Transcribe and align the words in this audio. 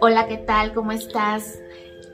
Hola, 0.00 0.26
¿qué 0.28 0.38
tal? 0.38 0.72
¿Cómo 0.74 0.92
estás? 0.92 1.58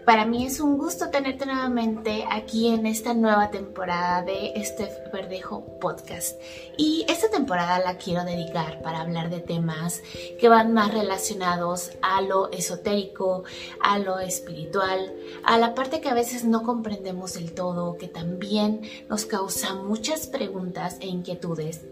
Para 0.05 0.25
mí 0.25 0.47
es 0.47 0.61
un 0.61 0.79
gusto 0.79 1.11
tenerte 1.11 1.47
nuevamente 1.47 2.25
aquí 2.31 2.69
en 2.69 2.87
esta 2.87 3.15
nueva 3.15 3.51
temporada 3.51 4.23
de 4.23 4.53
este 4.57 4.89
Verdejo 5.13 5.79
Podcast. 5.81 6.41
Y 6.77 7.05
esta 7.09 7.31
temporada 7.31 7.79
la 7.79 7.97
quiero 7.97 8.25
dedicar 8.25 8.83
para 8.83 9.01
hablar 9.01 9.31
de 9.31 9.41
temas 9.41 10.03
que 10.39 10.49
van 10.49 10.73
más 10.73 10.93
relacionados 10.93 11.93
a 12.03 12.21
lo 12.23 12.51
esotérico, 12.51 13.45
a 13.81 13.99
lo 13.99 14.19
espiritual, 14.19 15.13
a 15.45 15.59
la 15.59 15.75
parte 15.75 16.01
que 16.01 16.09
a 16.09 16.15
veces 16.15 16.45
no 16.45 16.63
comprendemos 16.63 17.35
del 17.35 17.53
todo, 17.53 17.97
que 17.97 18.09
también 18.09 18.83
nos 19.09 19.27
causa 19.27 19.75
muchas 19.75 20.27
preguntas 20.27 20.97
e 21.01 21.07
inquietudes 21.07 21.83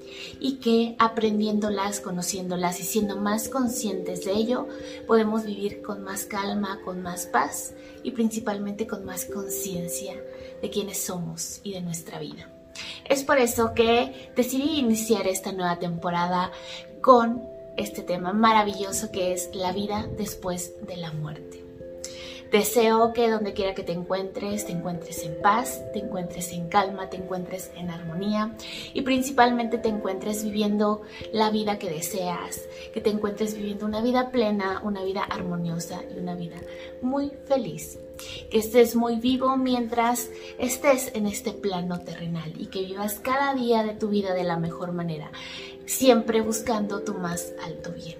y 0.41 0.57
que 0.57 0.97
aprendiéndolas, 0.99 2.01
conociéndolas 2.01 2.81
y 2.81 2.85
siendo 2.85 3.17
más 3.17 3.49
conscientes 3.49 4.25
de 4.25 4.33
ello, 4.33 4.69
podemos 5.07 5.45
vivir 5.45 5.83
con 5.83 6.03
más 6.03 6.25
calma, 6.25 6.81
con 6.85 7.03
más 7.03 7.27
paz 7.27 7.75
y 8.03 8.13
principalmente 8.13 8.87
con 8.87 9.05
más 9.05 9.25
conciencia 9.25 10.15
de 10.63 10.71
quiénes 10.71 10.99
somos 10.99 11.61
y 11.63 11.73
de 11.73 11.81
nuestra 11.81 12.19
vida. 12.19 12.58
Es 13.05 13.25
por 13.25 13.39
eso 13.39 13.75
que 13.75 14.31
decidí 14.37 14.79
iniciar 14.79 15.27
esta 15.27 15.53
nueva 15.53 15.79
temporada 15.79 16.51
con 17.01 17.43
este 17.77 18.03
tema 18.03 18.33
maravilloso 18.33 19.11
que 19.13 19.33
es 19.33 19.51
la 19.55 19.73
vida 19.73 20.07
después 20.17 20.75
de 20.87 20.97
la 20.97 21.13
muerte. 21.13 21.68
Deseo 22.51 23.13
que 23.13 23.29
donde 23.29 23.53
quiera 23.53 23.75
que 23.75 23.83
te 23.83 23.93
encuentres, 23.93 24.65
te 24.65 24.73
encuentres 24.73 25.23
en 25.23 25.39
paz, 25.43 25.83
te 25.93 25.99
encuentres 25.99 26.51
en 26.53 26.69
calma, 26.69 27.11
te 27.11 27.19
encuentres 27.19 27.71
en 27.77 27.91
armonía 27.91 28.55
y 28.95 29.03
principalmente 29.03 29.77
te 29.77 29.91
encuentres 29.91 30.45
viviendo 30.45 31.03
la 31.31 31.51
vida 31.51 31.79
que 31.79 31.91
deseas, 31.91 32.63
que 32.95 33.03
te 33.03 33.11
encuentres 33.11 33.55
viviendo 33.55 33.85
una 33.85 34.01
vida 34.01 34.31
plena, 34.31 34.81
una 34.83 35.05
vida 35.05 35.25
armoniosa 35.25 36.01
y 36.15 36.19
una 36.19 36.35
vida 36.35 36.57
muy 37.03 37.33
feliz. 37.45 37.99
Que 38.51 38.59
estés 38.59 38.97
muy 38.97 39.17
vivo 39.17 39.57
mientras 39.57 40.31
estés 40.59 41.13
en 41.15 41.27
este 41.27 41.53
plano 41.53 42.01
terrenal 42.01 42.53
y 42.59 42.67
que 42.67 42.81
vivas 42.81 43.21
cada 43.21 43.55
día 43.55 43.83
de 43.83 43.95
tu 43.95 44.09
vida 44.09 44.35
de 44.35 44.43
la 44.43 44.57
mejor 44.57 44.93
manera, 44.93 45.31
siempre 45.85 46.41
buscando 46.41 47.03
tu 47.03 47.15
más 47.15 47.53
alto 47.63 47.93
bien. 47.93 48.17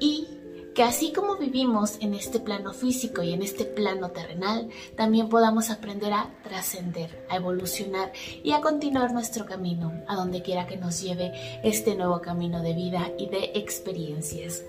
Y 0.00 0.28
que 0.74 0.82
así 0.82 1.12
como 1.12 1.36
vivimos 1.36 1.98
en 2.00 2.14
este 2.14 2.40
plano 2.40 2.72
físico 2.72 3.22
y 3.22 3.32
en 3.32 3.42
este 3.42 3.64
plano 3.64 4.10
terrenal, 4.10 4.68
también 4.96 5.28
podamos 5.28 5.70
aprender 5.70 6.12
a 6.12 6.34
trascender, 6.42 7.24
a 7.28 7.36
evolucionar 7.36 8.12
y 8.42 8.52
a 8.52 8.60
continuar 8.60 9.12
nuestro 9.12 9.46
camino, 9.46 9.92
a 10.08 10.16
donde 10.16 10.42
quiera 10.42 10.66
que 10.66 10.76
nos 10.76 11.00
lleve 11.00 11.32
este 11.62 11.94
nuevo 11.94 12.20
camino 12.20 12.60
de 12.60 12.74
vida 12.74 13.10
y 13.18 13.28
de 13.28 13.52
experiencias. 13.54 14.64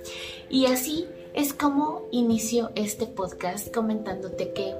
Y 0.49 0.67
así 0.67 1.07
es 1.33 1.53
como 1.53 2.03
inicio 2.11 2.71
este 2.75 3.07
podcast 3.07 3.73
comentándote 3.73 4.53
que 4.53 4.75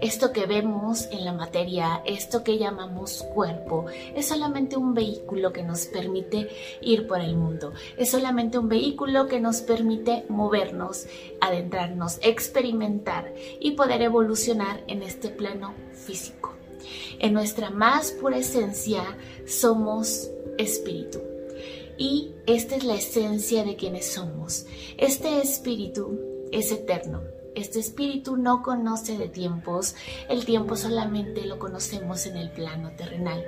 esto 0.00 0.32
que 0.32 0.46
vemos 0.46 1.08
en 1.10 1.24
la 1.24 1.32
materia, 1.32 2.02
esto 2.04 2.42
que 2.42 2.58
llamamos 2.58 3.22
cuerpo, 3.34 3.86
es 4.14 4.26
solamente 4.26 4.76
un 4.76 4.94
vehículo 4.94 5.52
que 5.52 5.62
nos 5.62 5.86
permite 5.86 6.48
ir 6.80 7.06
por 7.06 7.20
el 7.20 7.36
mundo. 7.36 7.72
Es 7.96 8.10
solamente 8.10 8.58
un 8.58 8.68
vehículo 8.68 9.28
que 9.28 9.40
nos 9.40 9.60
permite 9.60 10.24
movernos, 10.28 11.06
adentrarnos, 11.40 12.18
experimentar 12.22 13.32
y 13.60 13.72
poder 13.72 14.02
evolucionar 14.02 14.82
en 14.86 15.02
este 15.02 15.28
plano 15.28 15.74
físico. 15.92 16.54
En 17.18 17.34
nuestra 17.34 17.70
más 17.70 18.12
pura 18.12 18.38
esencia 18.38 19.02
somos 19.46 20.30
espíritu. 20.58 21.20
Y 21.98 22.32
esta 22.46 22.76
es 22.76 22.84
la 22.84 22.94
esencia 22.94 23.62
de 23.62 23.76
quienes 23.76 24.06
somos. 24.06 24.64
Este 24.96 25.42
espíritu 25.42 26.18
es 26.50 26.72
eterno, 26.72 27.22
este 27.60 27.80
espíritu 27.80 28.36
no 28.36 28.62
conoce 28.62 29.18
de 29.18 29.28
tiempos, 29.28 29.94
el 30.28 30.44
tiempo 30.44 30.76
solamente 30.76 31.46
lo 31.46 31.58
conocemos 31.58 32.26
en 32.26 32.36
el 32.36 32.50
plano 32.50 32.90
terrenal. 32.96 33.44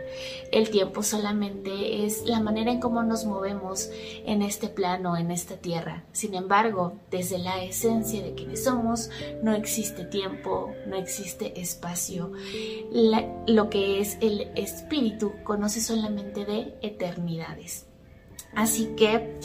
El 0.50 0.70
tiempo 0.70 1.02
solamente 1.02 2.04
es 2.04 2.24
la 2.24 2.40
manera 2.40 2.70
en 2.70 2.80
cómo 2.80 3.02
nos 3.02 3.24
movemos 3.24 3.90
en 4.24 4.42
este 4.42 4.68
plano, 4.68 5.16
en 5.16 5.30
esta 5.30 5.56
tierra. 5.56 6.04
Sin 6.12 6.34
embargo, 6.34 6.94
desde 7.10 7.38
la 7.38 7.62
esencia 7.62 8.22
de 8.22 8.34
quienes 8.34 8.64
somos, 8.64 9.10
no 9.42 9.54
existe 9.54 10.04
tiempo, 10.04 10.72
no 10.86 10.96
existe 10.96 11.60
espacio. 11.60 12.32
lo 13.46 13.70
que 13.70 14.00
es 14.00 14.18
el 14.20 14.50
espíritu 14.54 15.32
conoce 15.44 15.80
solamente 15.80 16.44
de 16.44 16.74
eternidades. 16.82 17.86
Así 18.54 18.94
que 18.96 19.38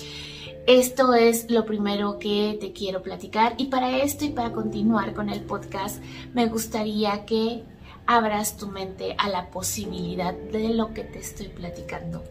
esto 0.67 1.13
es 1.13 1.49
lo 1.49 1.65
primero 1.65 2.19
que 2.19 2.57
te 2.59 2.73
quiero 2.73 3.01
platicar 3.01 3.55
y 3.57 3.67
para 3.67 3.99
esto 3.99 4.25
y 4.25 4.29
para 4.31 4.51
continuar 4.51 5.13
con 5.13 5.29
el 5.29 5.39
podcast 5.39 6.03
me 6.33 6.47
gustaría 6.47 7.25
que 7.25 7.63
abras 8.05 8.57
tu 8.57 8.67
mente 8.67 9.15
a 9.17 9.29
la 9.29 9.49
posibilidad 9.49 10.33
de 10.33 10.69
lo 10.69 10.93
que 10.93 11.03
te 11.03 11.19
estoy 11.19 11.47
platicando. 11.47 12.23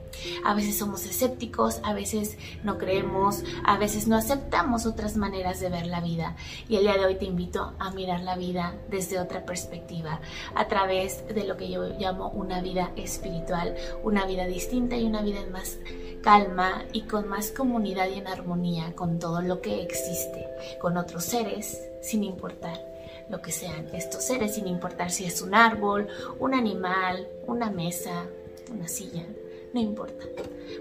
A 0.44 0.54
veces 0.54 0.78
somos 0.78 1.04
escépticos, 1.04 1.80
a 1.82 1.92
veces 1.92 2.38
no 2.64 2.78
creemos, 2.78 3.42
a 3.64 3.76
veces 3.78 4.08
no 4.08 4.16
aceptamos 4.16 4.86
otras 4.86 5.16
maneras 5.16 5.60
de 5.60 5.68
ver 5.68 5.86
la 5.86 6.00
vida. 6.00 6.34
Y 6.68 6.76
el 6.76 6.82
día 6.82 6.96
de 6.96 7.04
hoy 7.04 7.14
te 7.16 7.26
invito 7.26 7.74
a 7.78 7.90
mirar 7.90 8.20
la 8.20 8.36
vida 8.36 8.74
desde 8.90 9.20
otra 9.20 9.44
perspectiva, 9.44 10.20
a 10.54 10.66
través 10.66 11.26
de 11.28 11.44
lo 11.44 11.58
que 11.58 11.70
yo 11.70 11.86
llamo 11.98 12.30
una 12.30 12.62
vida 12.62 12.92
espiritual, 12.96 13.76
una 14.02 14.26
vida 14.26 14.46
distinta 14.46 14.96
y 14.96 15.04
una 15.04 15.20
vida 15.20 15.40
más 15.52 15.78
calma 16.22 16.84
y 16.92 17.02
con 17.02 17.28
más 17.28 17.50
comunidad 17.50 18.08
y 18.08 18.18
en 18.18 18.26
armonía 18.26 18.94
con 18.94 19.18
todo 19.18 19.40
lo 19.40 19.60
que 19.60 19.82
existe, 19.82 20.46
con 20.80 20.96
otros 20.96 21.24
seres, 21.24 21.80
sin 22.02 22.24
importar 22.24 22.80
lo 23.28 23.40
que 23.42 23.52
sean 23.52 23.88
estos 23.94 24.24
seres, 24.24 24.54
sin 24.54 24.66
importar 24.66 25.10
si 25.10 25.24
es 25.24 25.42
un 25.42 25.54
árbol, 25.54 26.08
un 26.38 26.54
animal, 26.54 27.26
una 27.46 27.70
mesa, 27.70 28.26
una 28.72 28.88
silla, 28.88 29.24
no 29.72 29.80
importa, 29.80 30.24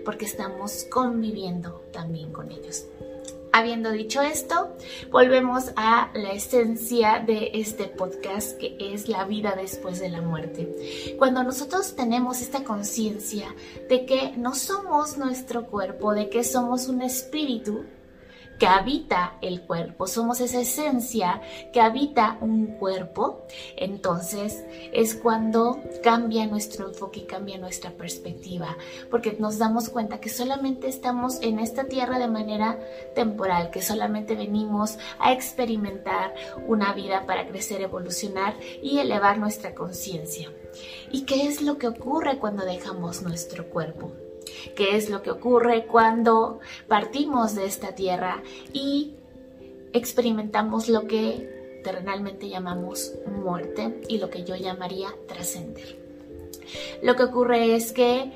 porque 0.03 0.25
estamos 0.25 0.85
conviviendo 0.90 1.84
también 1.91 2.31
con 2.31 2.52
ellos. 2.52 2.85
Habiendo 3.57 3.89
dicho 3.93 4.21
esto, 4.21 4.75
volvemos 5.11 5.71
a 5.77 6.11
la 6.13 6.33
esencia 6.33 7.23
de 7.25 7.51
este 7.53 7.85
podcast 7.85 8.57
que 8.57 8.75
es 8.77 9.07
la 9.07 9.23
vida 9.23 9.53
después 9.55 10.01
de 10.01 10.09
la 10.09 10.19
muerte. 10.19 11.16
Cuando 11.17 11.41
nosotros 11.41 11.95
tenemos 11.95 12.41
esta 12.41 12.66
conciencia 12.66 13.55
de 13.88 14.05
que 14.05 14.33
no 14.35 14.55
somos 14.55 15.17
nuestro 15.17 15.67
cuerpo, 15.67 16.13
de 16.13 16.27
que 16.27 16.43
somos 16.43 16.89
un 16.89 17.01
espíritu, 17.01 17.85
que 18.59 18.67
habita 18.67 19.38
el 19.41 19.61
cuerpo, 19.61 20.07
somos 20.07 20.39
esa 20.41 20.61
esencia 20.61 21.41
que 21.73 21.81
habita 21.81 22.38
un 22.41 22.67
cuerpo, 22.77 23.45
entonces 23.75 24.63
es 24.93 25.16
cuando 25.16 25.81
cambia 26.03 26.45
nuestro 26.47 26.88
enfoque 26.88 27.21
y 27.21 27.25
cambia 27.25 27.57
nuestra 27.57 27.91
perspectiva, 27.91 28.77
porque 29.09 29.35
nos 29.39 29.57
damos 29.57 29.89
cuenta 29.89 30.19
que 30.19 30.29
solamente 30.29 30.88
estamos 30.88 31.41
en 31.41 31.59
esta 31.59 31.85
tierra 31.85 32.19
de 32.19 32.27
manera 32.27 32.79
temporal, 33.13 33.71
que 33.71 33.81
solamente 33.81 34.35
venimos 34.35 34.97
a 35.19 35.33
experimentar 35.33 36.33
una 36.67 36.93
vida 36.93 37.25
para 37.25 37.47
crecer, 37.47 37.81
evolucionar 37.81 38.55
y 38.81 38.99
elevar 38.99 39.37
nuestra 39.37 39.75
conciencia. 39.75 40.51
¿Y 41.11 41.22
qué 41.22 41.47
es 41.47 41.61
lo 41.61 41.77
que 41.77 41.87
ocurre 41.87 42.37
cuando 42.37 42.66
dejamos 42.66 43.22
nuestro 43.22 43.69
cuerpo? 43.69 44.11
Qué 44.75 44.95
es 44.95 45.09
lo 45.09 45.22
que 45.22 45.31
ocurre 45.31 45.85
cuando 45.85 46.59
partimos 46.88 47.56
de 47.56 47.66
esta 47.66 47.95
tierra 47.95 48.41
y 48.73 49.16
experimentamos 49.94 50.89
lo 50.89 51.07
que 51.07 51.81
terrenalmente 51.83 52.50
llamamos 52.50 53.13
muerte 53.28 54.01
y 54.09 54.17
lo 54.17 54.29
que 54.29 54.44
yo 54.44 54.55
llamaría 54.55 55.09
trascender. 55.28 56.03
Lo 57.03 57.16
que 57.16 57.23
ocurre 57.23 57.75
es 57.75 57.91
que 57.91 58.31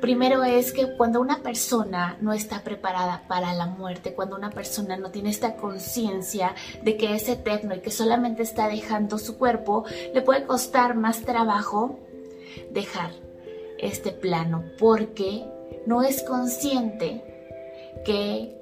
primero 0.00 0.44
es 0.44 0.72
que 0.72 0.96
cuando 0.96 1.20
una 1.20 1.42
persona 1.42 2.18
no 2.20 2.32
está 2.32 2.62
preparada 2.62 3.24
para 3.28 3.54
la 3.54 3.66
muerte, 3.66 4.14
cuando 4.14 4.36
una 4.36 4.50
persona 4.50 4.96
no 4.96 5.10
tiene 5.10 5.30
esta 5.30 5.56
conciencia 5.56 6.54
de 6.82 6.96
que 6.96 7.14
es 7.14 7.28
eterno 7.28 7.74
y 7.74 7.80
que 7.80 7.90
solamente 7.90 8.42
está 8.42 8.68
dejando 8.68 9.16
su 9.16 9.38
cuerpo, 9.38 9.84
le 10.12 10.20
puede 10.20 10.44
costar 10.44 10.94
más 10.96 11.22
trabajo 11.22 11.98
dejar 12.70 13.12
este 13.82 14.12
plano 14.12 14.64
porque 14.78 15.44
no 15.86 16.02
es 16.02 16.22
consciente 16.22 17.22
que 18.04 18.58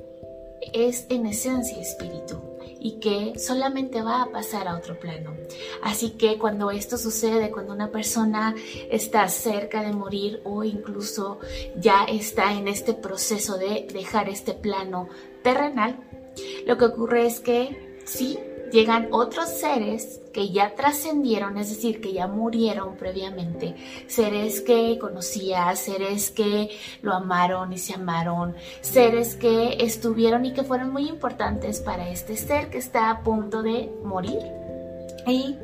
es 0.72 1.06
en 1.08 1.26
esencia 1.26 1.80
espíritu 1.80 2.40
y 2.80 2.92
que 2.92 3.38
solamente 3.38 4.00
va 4.00 4.22
a 4.22 4.30
pasar 4.30 4.66
a 4.66 4.76
otro 4.76 4.98
plano. 4.98 5.36
Así 5.82 6.10
que 6.10 6.38
cuando 6.38 6.70
esto 6.70 6.96
sucede, 6.96 7.50
cuando 7.50 7.74
una 7.74 7.90
persona 7.90 8.54
está 8.90 9.28
cerca 9.28 9.82
de 9.82 9.92
morir 9.92 10.40
o 10.44 10.64
incluso 10.64 11.38
ya 11.76 12.04
está 12.04 12.54
en 12.54 12.68
este 12.68 12.94
proceso 12.94 13.58
de 13.58 13.86
dejar 13.92 14.30
este 14.30 14.54
plano 14.54 15.08
terrenal, 15.42 15.98
lo 16.66 16.78
que 16.78 16.86
ocurre 16.86 17.26
es 17.26 17.40
que 17.40 18.00
sí, 18.04 18.38
llegan 18.70 19.08
otros 19.10 19.48
seres 19.48 20.20
que 20.32 20.50
ya 20.50 20.74
trascendieron, 20.74 21.58
es 21.58 21.70
decir, 21.70 22.00
que 22.00 22.12
ya 22.12 22.26
murieron 22.26 22.96
previamente, 22.96 23.74
seres 24.06 24.60
que 24.60 24.98
conocía, 24.98 25.74
seres 25.76 26.30
que 26.30 26.70
lo 27.02 27.12
amaron 27.14 27.72
y 27.72 27.78
se 27.78 27.94
amaron, 27.94 28.54
seres 28.80 29.34
que 29.34 29.78
estuvieron 29.80 30.44
y 30.44 30.52
que 30.52 30.62
fueron 30.62 30.90
muy 30.92 31.08
importantes 31.08 31.80
para 31.80 32.08
este 32.10 32.36
ser 32.36 32.70
que 32.70 32.78
está 32.78 33.10
a 33.10 33.22
punto 33.22 33.62
de 33.62 33.90
morir. 34.04 34.40
Y 35.26 35.56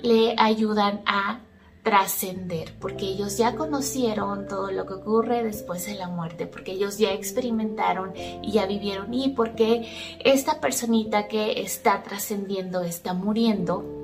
le 0.00 0.34
ayudan 0.38 1.02
a 1.06 1.40
trascender, 1.88 2.74
porque 2.78 3.06
ellos 3.06 3.38
ya 3.38 3.56
conocieron 3.56 4.46
todo 4.46 4.70
lo 4.70 4.84
que 4.84 4.92
ocurre 4.92 5.42
después 5.42 5.86
de 5.86 5.94
la 5.94 6.06
muerte, 6.06 6.46
porque 6.46 6.72
ellos 6.72 6.98
ya 6.98 7.12
experimentaron 7.12 8.12
y 8.14 8.52
ya 8.52 8.66
vivieron 8.66 9.14
y 9.14 9.30
porque 9.30 9.88
esta 10.20 10.60
personita 10.60 11.28
que 11.28 11.62
está 11.62 12.02
trascendiendo, 12.02 12.82
está 12.82 13.14
muriendo, 13.14 13.97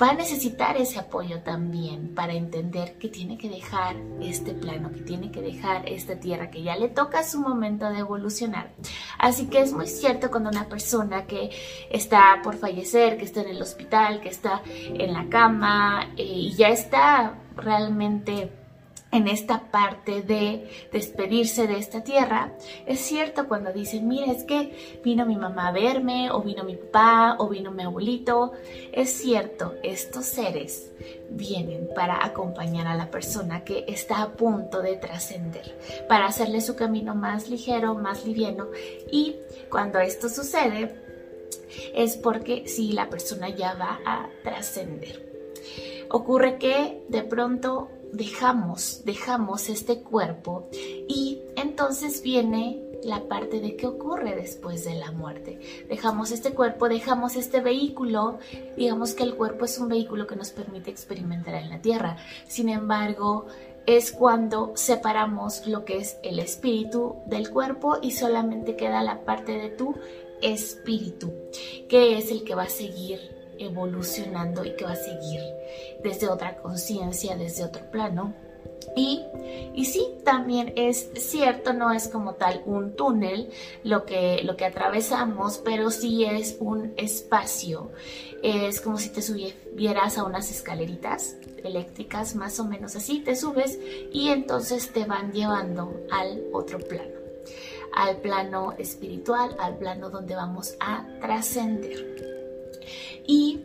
va 0.00 0.10
a 0.10 0.14
necesitar 0.14 0.76
ese 0.76 0.98
apoyo 0.98 1.40
también 1.40 2.14
para 2.14 2.32
entender 2.32 2.98
que 2.98 3.08
tiene 3.08 3.36
que 3.36 3.48
dejar 3.48 3.96
este 4.20 4.54
plano, 4.54 4.92
que 4.92 5.00
tiene 5.00 5.30
que 5.30 5.42
dejar 5.42 5.88
esta 5.88 6.20
tierra, 6.20 6.50
que 6.50 6.62
ya 6.62 6.76
le 6.76 6.88
toca 6.88 7.24
su 7.24 7.40
momento 7.40 7.90
de 7.90 7.98
evolucionar. 7.98 8.70
Así 9.18 9.48
que 9.48 9.60
es 9.60 9.72
muy 9.72 9.86
cierto 9.86 10.30
cuando 10.30 10.50
una 10.50 10.68
persona 10.68 11.26
que 11.26 11.50
está 11.90 12.40
por 12.42 12.56
fallecer, 12.56 13.18
que 13.18 13.24
está 13.24 13.42
en 13.42 13.48
el 13.48 13.62
hospital, 13.62 14.20
que 14.20 14.28
está 14.28 14.62
en 14.64 15.12
la 15.12 15.28
cama 15.28 16.12
eh, 16.16 16.22
y 16.22 16.52
ya 16.54 16.68
está 16.68 17.34
realmente 17.56 18.52
en 19.10 19.26
esta 19.26 19.70
parte 19.70 20.22
de 20.22 20.68
despedirse 20.92 21.66
de 21.66 21.78
esta 21.78 22.04
tierra, 22.04 22.52
es 22.86 23.00
cierto 23.00 23.48
cuando 23.48 23.72
dicen, 23.72 24.06
mira, 24.06 24.30
es 24.30 24.44
que 24.44 25.00
vino 25.02 25.24
mi 25.24 25.36
mamá 25.36 25.68
a 25.68 25.72
verme, 25.72 26.30
o 26.30 26.42
vino 26.42 26.64
mi 26.64 26.76
papá, 26.76 27.36
o 27.38 27.48
vino 27.48 27.70
mi 27.70 27.82
abuelito, 27.82 28.52
es 28.92 29.10
cierto, 29.10 29.74
estos 29.82 30.26
seres 30.26 30.90
vienen 31.30 31.88
para 31.94 32.24
acompañar 32.24 32.86
a 32.86 32.96
la 32.96 33.10
persona 33.10 33.64
que 33.64 33.84
está 33.88 34.22
a 34.22 34.32
punto 34.32 34.82
de 34.82 34.96
trascender, 34.96 35.78
para 36.08 36.26
hacerle 36.26 36.60
su 36.60 36.76
camino 36.76 37.14
más 37.14 37.48
ligero, 37.48 37.94
más 37.94 38.26
liviano, 38.26 38.68
y 39.10 39.36
cuando 39.70 40.00
esto 40.00 40.28
sucede, 40.28 40.94
es 41.94 42.16
porque 42.16 42.66
si 42.66 42.92
la 42.92 43.08
persona 43.08 43.48
ya 43.48 43.74
va 43.74 44.00
a 44.04 44.28
trascender. 44.42 45.26
Ocurre 46.10 46.56
que 46.58 47.02
de 47.08 47.22
pronto 47.22 47.90
dejamos, 48.12 49.02
dejamos 49.04 49.68
este 49.68 50.00
cuerpo 50.00 50.68
y 50.72 51.40
entonces 51.56 52.22
viene 52.22 52.82
la 53.02 53.28
parte 53.28 53.60
de 53.60 53.76
qué 53.76 53.86
ocurre 53.86 54.34
después 54.34 54.84
de 54.84 54.94
la 54.94 55.12
muerte. 55.12 55.86
Dejamos 55.88 56.30
este 56.30 56.52
cuerpo, 56.52 56.88
dejamos 56.88 57.36
este 57.36 57.60
vehículo, 57.60 58.38
digamos 58.76 59.14
que 59.14 59.22
el 59.22 59.34
cuerpo 59.34 59.64
es 59.64 59.78
un 59.78 59.88
vehículo 59.88 60.26
que 60.26 60.36
nos 60.36 60.50
permite 60.50 60.90
experimentar 60.90 61.54
en 61.54 61.70
la 61.70 61.80
tierra. 61.80 62.16
Sin 62.48 62.68
embargo, 62.68 63.46
es 63.86 64.12
cuando 64.12 64.72
separamos 64.74 65.66
lo 65.66 65.84
que 65.84 65.98
es 65.98 66.18
el 66.22 66.38
espíritu 66.40 67.16
del 67.26 67.50
cuerpo 67.50 67.98
y 68.02 68.10
solamente 68.10 68.76
queda 68.76 69.02
la 69.02 69.24
parte 69.24 69.52
de 69.52 69.70
tu 69.70 69.94
espíritu, 70.42 71.32
que 71.88 72.18
es 72.18 72.30
el 72.30 72.44
que 72.44 72.54
va 72.54 72.64
a 72.64 72.68
seguir 72.68 73.37
evolucionando 73.58 74.64
y 74.64 74.74
que 74.76 74.84
va 74.84 74.92
a 74.92 74.96
seguir 74.96 75.40
desde 76.02 76.28
otra 76.28 76.56
conciencia, 76.56 77.36
desde 77.36 77.64
otro 77.64 77.90
plano. 77.90 78.34
Y, 78.96 79.22
y 79.74 79.84
sí, 79.84 80.18
también 80.24 80.72
es 80.76 81.10
cierto, 81.14 81.72
no 81.72 81.92
es 81.92 82.08
como 82.08 82.34
tal 82.34 82.62
un 82.66 82.96
túnel 82.96 83.50
lo 83.84 84.04
que, 84.04 84.40
lo 84.42 84.56
que 84.56 84.64
atravesamos, 84.64 85.58
pero 85.58 85.90
sí 85.90 86.24
es 86.24 86.56
un 86.60 86.94
espacio. 86.96 87.90
Es 88.42 88.80
como 88.80 88.98
si 88.98 89.10
te 89.10 89.22
subieras 89.22 90.18
a 90.18 90.24
unas 90.24 90.50
escaleritas 90.50 91.36
eléctricas, 91.64 92.34
más 92.34 92.58
o 92.60 92.64
menos 92.64 92.96
así, 92.96 93.20
te 93.20 93.36
subes 93.36 93.78
y 94.12 94.28
entonces 94.28 94.92
te 94.92 95.04
van 95.04 95.32
llevando 95.32 95.92
al 96.10 96.44
otro 96.52 96.78
plano, 96.78 97.18
al 97.94 98.16
plano 98.18 98.74
espiritual, 98.78 99.56
al 99.58 99.76
plano 99.76 100.08
donde 100.08 100.34
vamos 100.34 100.74
a 100.80 101.06
trascender 101.20 102.27
y 103.26 103.60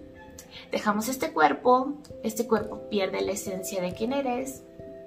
dejamos 0.71 1.07
este 1.07 1.31
cuerpo, 1.31 1.93
este 2.23 2.47
cuerpo 2.47 2.89
pierde 2.89 3.21
la 3.21 3.33
esencia 3.33 3.81
de 3.81 3.93
quién 3.93 4.13
eres, 4.13 4.63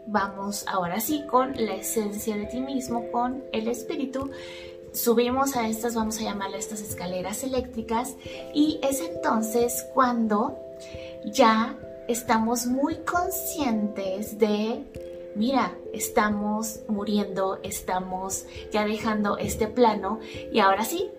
vamos 0.07 0.65
ahora 0.69 1.01
sí 1.01 1.25
con 1.29 1.53
la 1.57 1.75
esencia 1.75 2.37
de 2.37 2.47
ti 2.47 2.61
mismo, 2.61 3.11
con 3.11 3.45
el 3.53 3.69
espíritu, 3.69 4.31
subimos 4.97 5.57
a 5.57 5.69
estas, 5.69 5.95
vamos 5.95 6.19
a 6.19 6.23
llamarle 6.23 6.59
estas 6.59 6.81
escaleras 6.81 7.45
eléctricas. 7.45 8.15
Y 8.55 8.81
es 8.83 9.01
entonces 9.01 9.87
cuando 9.95 10.59
ya 11.25 11.77
estamos 12.09 12.67
muy 12.67 12.97
conscientes 12.97 14.39
de, 14.39 14.85
mira, 15.37 15.77
estamos 15.93 16.81
muriendo, 16.89 17.61
estamos 17.63 18.47
ya 18.73 18.87
dejando 18.87 19.37
este 19.37 19.67
plano 19.67 20.19
y 20.51 20.61
ahora 20.61 20.83
sí, 20.83 21.11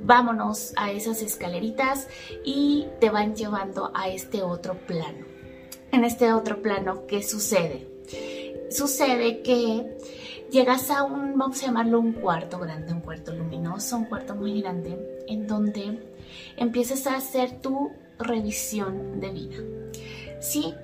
vámonos 0.00 0.72
a 0.76 0.92
esas 0.92 1.22
escaleritas 1.22 2.08
y 2.44 2.86
te 3.00 3.10
van 3.10 3.34
llevando 3.34 3.90
a 3.92 4.08
este 4.08 4.42
otro 4.42 4.78
plano. 4.86 5.26
En 5.90 6.04
este 6.04 6.32
otro 6.32 6.62
plano, 6.62 7.06
¿qué 7.08 7.22
sucede? 7.22 7.88
Sucede 8.70 9.42
que 9.42 9.96
llegas 10.50 10.90
a 10.90 11.02
un, 11.02 11.36
vamos 11.36 11.60
a 11.62 11.66
llamarlo 11.66 11.98
un 11.98 12.12
cuarto 12.12 12.60
grande, 12.60 12.92
un 12.92 13.00
cuarto 13.00 13.34
luminoso, 13.34 13.96
un 13.96 14.04
cuarto 14.04 14.36
muy 14.36 14.60
grande, 14.60 15.24
en 15.26 15.48
donde 15.48 15.98
empiezas 16.56 17.08
a 17.08 17.16
hacer 17.16 17.60
tu 17.60 17.90
revisión 18.20 19.20
de 19.20 19.30
vida. 19.30 19.56
Sí, 20.40 20.74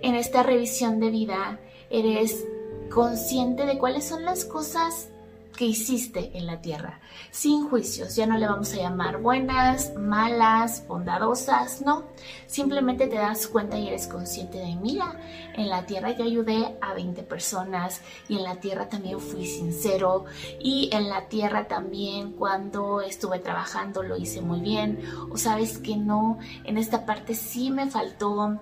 en 0.00 0.14
esta 0.14 0.44
revisión 0.44 1.00
de 1.00 1.10
vida 1.10 1.58
eres 1.90 2.44
consciente 2.90 3.66
de 3.66 3.78
cuáles 3.78 4.04
son 4.06 4.24
las 4.24 4.44
cosas 4.44 5.08
que 5.56 5.64
hiciste 5.64 6.36
en 6.36 6.46
la 6.46 6.60
tierra, 6.60 7.00
sin 7.30 7.68
juicios. 7.68 8.14
Ya 8.14 8.26
no 8.26 8.36
le 8.36 8.46
vamos 8.46 8.72
a 8.74 8.76
llamar 8.76 9.20
buenas, 9.20 9.94
malas, 9.96 10.86
bondadosas, 10.86 11.80
no. 11.80 12.04
Simplemente 12.46 13.06
te 13.06 13.16
das 13.16 13.46
cuenta 13.46 13.78
y 13.78 13.88
eres 13.88 14.06
consciente 14.06 14.58
de, 14.58 14.76
mira, 14.76 15.18
en 15.54 15.70
la 15.70 15.86
tierra 15.86 16.10
yo 16.10 16.24
ayudé 16.24 16.76
a 16.80 16.92
20 16.92 17.22
personas 17.22 18.02
y 18.28 18.36
en 18.36 18.44
la 18.44 18.56
tierra 18.56 18.88
también 18.88 19.18
fui 19.18 19.46
sincero 19.46 20.26
y 20.60 20.90
en 20.92 21.08
la 21.08 21.28
tierra 21.28 21.66
también 21.66 22.32
cuando 22.32 23.00
estuve 23.00 23.38
trabajando 23.38 24.02
lo 24.02 24.16
hice 24.16 24.42
muy 24.42 24.60
bien. 24.60 25.00
O 25.30 25.38
sabes 25.38 25.78
que 25.78 25.96
no, 25.96 26.38
en 26.64 26.76
esta 26.76 27.06
parte 27.06 27.34
sí 27.34 27.70
me 27.70 27.90
faltó 27.90 28.60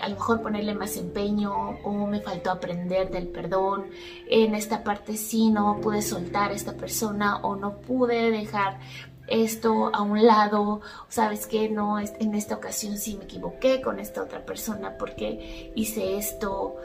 a 0.00 0.08
lo 0.08 0.16
mejor 0.16 0.42
ponerle 0.42 0.74
más 0.74 0.96
empeño 0.96 1.52
o 1.84 2.06
me 2.06 2.20
faltó 2.20 2.50
aprender 2.50 3.10
del 3.10 3.28
perdón, 3.28 3.86
en 4.28 4.54
esta 4.54 4.82
parte 4.84 5.16
sí 5.16 5.50
no 5.50 5.80
pude 5.80 6.02
soltar 6.02 6.50
a 6.50 6.54
esta 6.54 6.74
persona 6.74 7.38
o 7.42 7.56
no 7.56 7.78
pude 7.78 8.30
dejar 8.30 8.80
esto 9.28 9.90
a 9.94 10.02
un 10.02 10.26
lado, 10.26 10.80
sabes 11.08 11.46
que 11.46 11.68
no, 11.68 11.98
en 11.98 12.34
esta 12.34 12.56
ocasión 12.56 12.98
sí 12.98 13.16
me 13.16 13.24
equivoqué 13.24 13.80
con 13.80 14.00
esta 14.00 14.22
otra 14.22 14.44
persona 14.44 14.96
porque 14.98 15.72
hice 15.74 16.18
esto, 16.18 16.76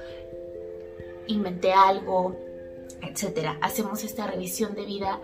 inventé 1.27 1.74
algo, 1.74 2.36
etcétera. 3.01 3.58
Hacemos 3.62 4.04
esta 4.04 4.27
revisión 4.27 4.75
de 4.75 4.86
vida, 4.86 5.20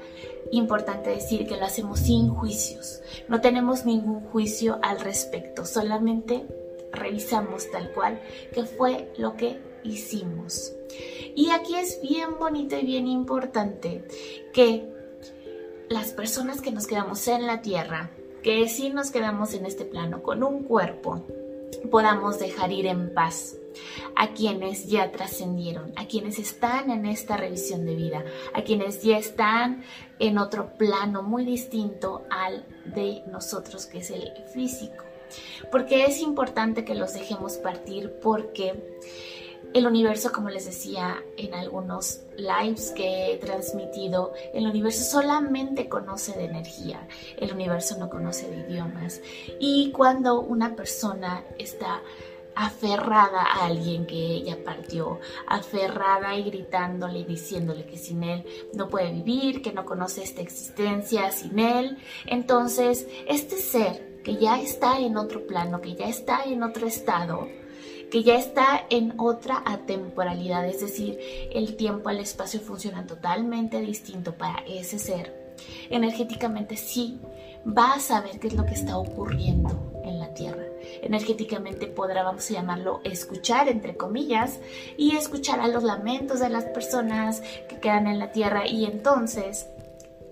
importante 0.51 1.11
decir 1.11 1.47
que 1.47 1.57
lo 1.57 1.65
hacemos 1.65 1.99
sin 1.99 2.29
juicios. 2.29 3.01
No 3.27 3.41
tenemos 3.41 3.85
ningún 3.85 4.21
juicio 4.21 4.79
al 4.81 4.99
respecto, 4.99 5.65
solamente 5.65 6.45
revisamos 6.93 7.69
tal 7.71 7.91
cual 7.91 8.21
qué 8.53 8.63
fue 8.63 9.11
lo 9.17 9.35
que 9.35 9.59
hicimos. 9.83 10.73
Y 11.35 11.49
aquí 11.49 11.75
es 11.75 11.99
bien 12.01 12.37
bonito 12.39 12.77
y 12.77 12.85
bien 12.85 13.07
importante 13.07 14.05
que 14.53 14.87
las 15.89 16.11
personas 16.13 16.61
que 16.61 16.71
nos 16.71 16.87
quedamos 16.87 17.27
en 17.27 17.45
la 17.45 17.61
tierra, 17.61 18.11
que 18.41 18.67
si 18.69 18.89
nos 18.89 19.11
quedamos 19.11 19.53
en 19.53 19.65
este 19.65 19.85
plano 19.85 20.23
con 20.23 20.43
un 20.43 20.63
cuerpo, 20.63 21.25
podamos 21.91 22.39
dejar 22.39 22.71
ir 22.71 22.85
en 22.87 23.13
paz 23.13 23.57
a 24.15 24.33
quienes 24.33 24.87
ya 24.87 25.11
trascendieron, 25.11 25.93
a 25.95 26.05
quienes 26.05 26.37
están 26.39 26.91
en 26.91 27.05
esta 27.05 27.37
revisión 27.37 27.85
de 27.85 27.95
vida, 27.95 28.23
a 28.53 28.61
quienes 28.63 29.01
ya 29.01 29.17
están 29.17 29.83
en 30.19 30.37
otro 30.37 30.73
plano 30.77 31.23
muy 31.23 31.43
distinto 31.45 32.23
al 32.29 32.65
de 32.85 33.23
nosotros, 33.31 33.87
que 33.87 33.99
es 33.99 34.11
el 34.11 34.31
físico. 34.53 35.03
Porque 35.71 36.05
es 36.05 36.19
importante 36.19 36.85
que 36.85 36.95
los 36.95 37.13
dejemos 37.13 37.57
partir 37.57 38.11
porque 38.21 38.99
el 39.73 39.87
universo, 39.87 40.31
como 40.31 40.49
les 40.49 40.65
decía 40.65 41.23
en 41.35 41.53
algunos 41.53 42.21
lives 42.37 42.91
que 42.91 43.33
he 43.33 43.37
transmitido, 43.37 44.33
el 44.53 44.67
universo 44.67 45.03
solamente 45.03 45.89
conoce 45.89 46.33
de 46.33 46.45
energía, 46.45 47.07
el 47.37 47.51
universo 47.53 47.97
no 47.97 48.09
conoce 48.09 48.49
de 48.49 48.67
idiomas. 48.67 49.21
Y 49.59 49.91
cuando 49.91 50.41
una 50.41 50.75
persona 50.75 51.43
está 51.57 52.01
aferrada 52.55 53.41
a 53.41 53.65
alguien 53.65 54.05
que 54.05 54.43
ya 54.43 54.63
partió, 54.63 55.19
aferrada 55.47 56.35
y 56.35 56.43
gritándole 56.43 57.19
y 57.19 57.23
diciéndole 57.23 57.85
que 57.85 57.97
sin 57.97 58.23
él 58.23 58.45
no 58.75 58.89
puede 58.89 59.11
vivir, 59.11 59.63
que 59.63 59.73
no 59.73 59.85
conoce 59.85 60.21
esta 60.21 60.41
existencia 60.41 61.31
sin 61.31 61.57
él. 61.57 61.97
Entonces, 62.27 63.07
este 63.27 63.57
ser 63.57 64.12
que 64.23 64.37
ya 64.37 64.59
está 64.59 64.99
en 64.99 65.17
otro 65.17 65.45
plano, 65.45 65.81
que 65.81 65.95
ya 65.95 66.07
está 66.07 66.43
en 66.45 66.63
otro 66.63 66.87
estado, 66.87 67.47
que 68.09 68.23
ya 68.23 68.35
está 68.35 68.85
en 68.89 69.19
otra 69.19 69.63
atemporalidad, 69.65 70.67
es 70.67 70.81
decir, 70.81 71.19
el 71.51 71.75
tiempo, 71.75 72.09
el 72.09 72.19
espacio 72.19 72.59
funcionan 72.59 73.07
totalmente 73.07 73.81
distinto 73.81 74.33
para 74.35 74.63
ese 74.67 74.99
ser. 74.99 75.55
Energéticamente 75.89 76.77
sí 76.77 77.19
va 77.65 77.93
a 77.93 77.99
saber 77.99 78.39
qué 78.39 78.47
es 78.47 78.53
lo 78.53 78.65
que 78.65 78.73
está 78.73 78.97
ocurriendo 78.97 79.91
en 80.03 80.19
la 80.19 80.33
tierra. 80.33 80.63
Energéticamente 81.01 81.87
podrá, 81.87 82.23
vamos 82.23 82.49
a 82.49 82.53
llamarlo, 82.53 83.01
escuchar, 83.03 83.67
entre 83.67 83.95
comillas, 83.95 84.59
y 84.97 85.15
escuchar 85.15 85.59
a 85.59 85.67
los 85.67 85.83
lamentos 85.83 86.39
de 86.39 86.49
las 86.49 86.65
personas 86.65 87.41
que 87.67 87.79
quedan 87.79 88.07
en 88.07 88.19
la 88.19 88.31
tierra 88.31 88.67
y 88.67 88.85
entonces 88.85 89.67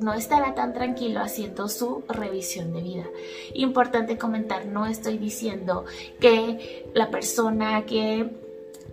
no 0.01 0.13
estará 0.13 0.55
tan 0.55 0.73
tranquilo 0.73 1.21
haciendo 1.21 1.67
su 1.67 2.03
revisión 2.09 2.73
de 2.73 2.81
vida. 2.81 3.05
Importante 3.53 4.17
comentar, 4.17 4.65
no 4.65 4.87
estoy 4.87 5.17
diciendo 5.17 5.85
que 6.19 6.89
la 6.93 7.09
persona 7.09 7.85
que 7.85 8.29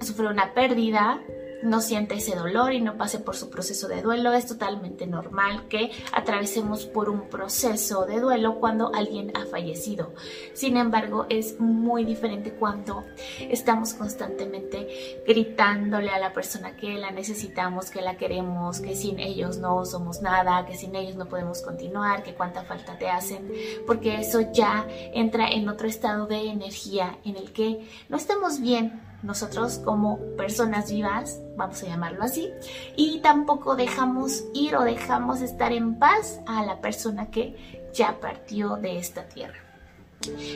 sufre 0.00 0.29
una 0.29 0.55
pérdida 0.55 1.21
no 1.62 1.81
siente 1.81 2.17
ese 2.17 2.37
dolor 2.37 2.73
y 2.73 2.81
no 2.81 2.97
pase 2.97 3.19
por 3.19 3.37
su 3.37 3.50
proceso 3.50 3.88
de 3.88 4.03
duelo. 4.03 4.33
Es 4.33 4.47
totalmente 4.47 5.07
normal 5.07 5.69
que 5.69 5.91
atravesemos 6.12 6.87
por 6.87 7.09
un 7.09 7.29
proceso 7.29 8.07
de 8.07 8.21
duelo 8.21 8.59
cuando 8.61 8.95
alguien 8.95 9.33
ha 9.37 9.47
fallecido. 9.47 10.12
Sin 10.55 10.77
embargo, 10.77 11.27
es 11.29 11.59
muy 11.61 12.05
diferente 12.05 12.53
cuando 12.53 13.05
estamos 13.41 13.95
constantemente 13.95 15.23
gritándole 15.27 16.11
a 16.11 16.19
la 16.19 16.33
persona 16.33 16.77
que 16.77 16.95
la 16.95 17.11
necesitamos, 17.11 17.91
que 17.91 18.03
la 18.03 18.17
queremos, 18.17 18.81
que 18.81 18.95
sin 18.95 19.19
ellos 19.19 19.59
no 19.59 19.85
somos 19.85 20.23
nada, 20.23 20.67
que 20.67 20.77
sin 20.77 20.95
ellos 20.95 21.17
no 21.17 21.27
podemos 21.27 21.62
continuar, 21.62 22.23
que 22.23 22.35
cuánta 22.35 22.62
falta 22.62 22.99
te 22.99 23.09
hacen, 23.09 23.50
porque 23.87 24.21
eso 24.21 24.41
ya 24.53 24.87
entra 25.12 25.49
en 25.49 25.69
otro 25.69 25.88
estado 25.88 26.27
de 26.27 26.49
energía 26.49 27.19
en 27.25 27.37
el 27.37 27.53
que 27.53 27.87
no 28.09 28.17
estamos 28.17 28.61
bien 28.61 29.08
nosotros 29.23 29.79
como 29.79 30.19
personas 30.37 30.91
vivas, 30.91 31.41
vamos 31.57 31.83
a 31.83 31.87
llamarlo 31.87 32.23
así, 32.23 32.51
y 32.97 33.19
tampoco 33.21 33.77
dejamos 33.77 34.45
ir 34.55 34.77
o 34.77 34.85
dejamos 34.85 35.41
estar 35.41 35.73
en 35.73 35.99
paz 35.99 36.41
a 36.47 36.65
la 36.65 36.81
persona 36.81 37.31
que 37.31 37.89
ya 37.93 38.21
partió 38.21 38.77
de 38.77 38.99
esta 38.99 39.29
tierra. 39.29 39.59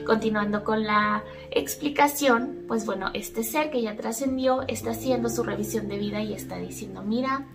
Continuando 0.06 0.64
con 0.64 0.84
la 0.84 1.22
explicación, 1.50 2.64
pues 2.66 2.84
bueno, 2.84 3.10
este 3.14 3.44
ser 3.44 3.70
que 3.70 3.80
ya 3.80 3.96
trascendió 3.96 4.62
está 4.62 4.90
haciendo 4.90 5.28
su 5.28 5.42
revisión 5.44 5.88
de 5.88 5.98
vida 5.98 6.20
y 6.20 6.34
está 6.34 6.56
diciendo, 6.56 7.02
mira, 7.02 7.46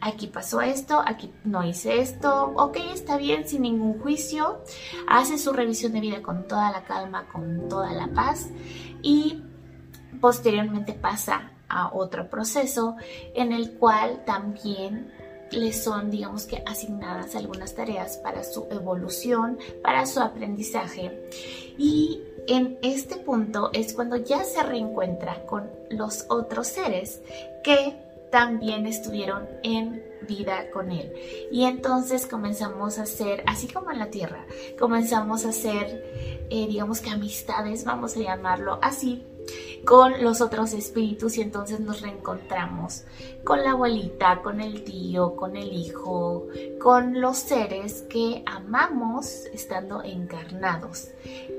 aquí 0.00 0.28
pasó 0.28 0.60
esto, 0.60 1.02
aquí 1.04 1.32
no 1.44 1.64
hice 1.64 2.00
esto, 2.00 2.52
ok, 2.56 2.78
está 2.92 3.16
bien, 3.16 3.46
sin 3.46 3.62
ningún 3.62 4.00
juicio, 4.00 4.62
hace 5.08 5.36
su 5.36 5.52
revisión 5.52 5.92
de 5.92 6.00
vida 6.00 6.22
con 6.22 6.46
toda 6.46 6.70
la 6.70 6.84
calma, 6.84 7.26
con 7.32 7.68
toda 7.68 7.92
la 7.92 8.08
paz 8.08 8.48
y 9.02 9.42
posteriormente 10.22 10.92
pasa 10.92 11.50
a 11.68 11.92
otro 11.92 12.30
proceso 12.30 12.96
en 13.34 13.52
el 13.52 13.72
cual 13.72 14.22
también 14.24 15.12
le 15.50 15.72
son, 15.72 16.10
digamos 16.10 16.46
que, 16.46 16.62
asignadas 16.64 17.34
algunas 17.34 17.74
tareas 17.74 18.18
para 18.18 18.44
su 18.44 18.68
evolución, 18.70 19.58
para 19.82 20.06
su 20.06 20.20
aprendizaje. 20.20 21.28
Y 21.76 22.22
en 22.46 22.78
este 22.82 23.16
punto 23.16 23.70
es 23.72 23.94
cuando 23.94 24.16
ya 24.16 24.44
se 24.44 24.62
reencuentra 24.62 25.44
con 25.44 25.68
los 25.90 26.26
otros 26.28 26.68
seres 26.68 27.20
que 27.64 27.96
también 28.30 28.86
estuvieron 28.86 29.48
en 29.64 30.02
vida 30.26 30.70
con 30.70 30.92
él. 30.92 31.12
Y 31.50 31.64
entonces 31.64 32.26
comenzamos 32.26 32.98
a 32.98 33.02
hacer, 33.02 33.42
así 33.46 33.66
como 33.66 33.90
en 33.90 33.98
la 33.98 34.06
tierra, 34.06 34.46
comenzamos 34.78 35.44
a 35.44 35.50
hacer, 35.50 36.46
eh, 36.48 36.66
digamos 36.68 37.00
que 37.00 37.10
amistades, 37.10 37.84
vamos 37.84 38.16
a 38.16 38.20
llamarlo 38.20 38.78
así, 38.80 39.26
con 39.84 40.22
los 40.22 40.40
otros 40.40 40.72
espíritus 40.74 41.36
y 41.38 41.42
entonces 41.42 41.80
nos 41.80 42.02
reencontramos 42.02 43.04
con 43.44 43.62
la 43.62 43.72
abuelita, 43.72 44.40
con 44.42 44.60
el 44.60 44.84
tío, 44.84 45.34
con 45.34 45.56
el 45.56 45.72
hijo, 45.72 46.46
con 46.80 47.20
los 47.20 47.38
seres 47.38 48.02
que 48.08 48.42
amamos 48.46 49.46
estando 49.52 50.02
encarnados. 50.02 51.08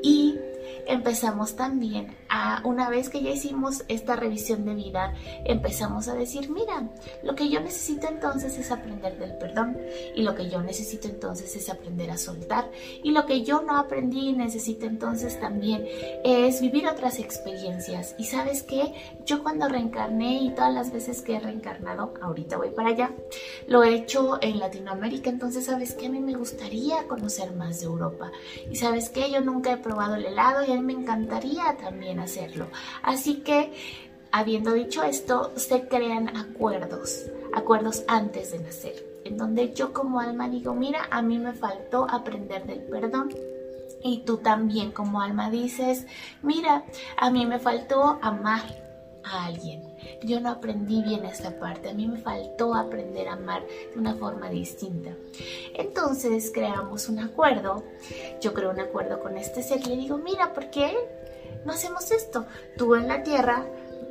Y 0.02 0.40
empezamos 0.88 1.56
también 1.56 2.16
a, 2.30 2.62
una 2.66 2.90
vez 2.90 3.10
que 3.10 3.22
ya 3.22 3.32
hicimos 3.32 3.84
esta 3.88 4.16
revisión 4.16 4.66
de 4.66 4.76
vida, 4.76 5.14
empezamos 5.46 6.08
a 6.08 6.14
decir, 6.14 6.50
mira, 6.50 6.90
lo 7.24 7.36
que 7.36 7.50
yo 7.50 7.60
necesito 7.60 8.08
entonces 8.08 8.58
es 8.58 8.72
aprender 8.72 9.18
del 9.18 9.38
perdón 9.38 9.78
y 10.16 10.24
lo 10.24 10.36
que 10.36 10.50
yo 10.50 10.62
necesito 10.62 11.08
entonces 11.08 11.56
es 11.56 11.70
aprender 11.70 12.12
a 12.12 12.18
soltar 12.18 12.70
y 13.04 13.12
lo 13.12 13.26
que 13.26 13.44
yo 13.44 13.62
no 13.62 13.78
aprendí 13.78 14.30
y 14.30 14.34
necesito 14.34 14.86
entonces 14.86 15.40
también 15.40 15.86
es 16.24 16.62
vivir 16.62 16.88
otras 16.88 17.20
experiencias. 17.20 18.16
Y 18.18 18.26
sabes 18.26 18.64
que 18.64 18.94
yo 19.26 19.44
cuando 19.44 19.68
reencarné 19.68 20.44
y 20.44 20.50
todas 20.52 20.74
las 20.74 20.92
veces 20.92 21.22
que 21.22 21.36
he 21.36 21.40
reencarnado, 21.40 22.14
ahorita 22.22 22.58
voy 22.58 22.70
para 22.70 22.90
allá, 22.90 23.12
lo 23.68 23.84
he 23.84 23.96
hecho 23.96 24.38
en 24.42 24.60
Latinoamérica, 24.60 25.30
entonces 25.30 25.66
sabes 25.66 25.94
que 25.94 26.08
a 26.08 26.10
mí 26.10 26.20
me 26.20 26.36
gustaría 26.36 27.08
conocer 27.08 27.54
más 27.56 27.80
de 27.80 27.86
Europa. 27.86 28.32
Y 28.70 28.76
sabes 28.76 29.10
que 29.10 29.32
yo 29.32 29.42
nunca 29.42 29.72
he 29.72 29.78
probado 29.78 30.16
el 30.16 30.26
helado 30.26 30.64
me 30.82 30.94
encantaría 30.94 31.78
también 31.78 32.20
hacerlo. 32.20 32.68
Así 33.02 33.36
que, 33.42 33.74
habiendo 34.32 34.74
dicho 34.74 35.04
esto, 35.04 35.52
se 35.56 35.88
crean 35.88 36.36
acuerdos, 36.36 37.26
acuerdos 37.54 38.04
antes 38.08 38.52
de 38.52 38.60
nacer, 38.60 39.06
en 39.26 39.38
donde 39.38 39.74
yo 39.74 39.94
como 39.94 40.20
alma 40.20 40.50
digo, 40.50 40.74
mira, 40.74 41.08
a 41.12 41.22
mí 41.22 41.38
me 41.40 41.54
faltó 41.54 42.08
aprender 42.10 42.66
del 42.66 42.82
perdón. 42.82 43.34
Y 44.06 44.24
tú 44.26 44.38
también 44.38 44.92
como 44.92 45.22
alma 45.22 45.50
dices, 45.50 46.06
mira, 46.42 46.84
a 47.18 47.32
mí 47.32 47.46
me 47.46 47.60
faltó 47.60 48.20
amar 48.22 48.83
a 49.24 49.46
alguien. 49.46 49.84
Yo 50.24 50.40
no 50.40 50.50
aprendí 50.50 51.02
bien 51.02 51.26
esta 51.26 51.60
parte, 51.60 51.90
a 51.90 51.94
mí 51.94 52.08
me 52.08 52.18
faltó 52.18 52.74
aprender 52.74 53.28
a 53.28 53.34
amar 53.34 53.64
de 53.94 54.00
una 54.00 54.16
forma 54.16 54.50
distinta. 54.50 55.12
Entonces 55.74 56.52
creamos 56.54 57.10
un 57.10 57.20
acuerdo, 57.20 57.84
yo 58.42 58.54
creo 58.54 58.72
un 58.72 58.80
acuerdo 58.80 59.20
con 59.20 59.38
este 59.38 59.64
ser 59.64 59.86
le 59.88 59.96
digo, 59.96 60.18
mira, 60.18 60.54
¿por 60.54 60.70
qué 60.70 60.94
no 61.66 61.74
hacemos 61.74 62.12
esto? 62.12 62.46
Tú 62.78 62.96
en 62.96 63.08
la 63.08 63.24
tierra, 63.24 63.66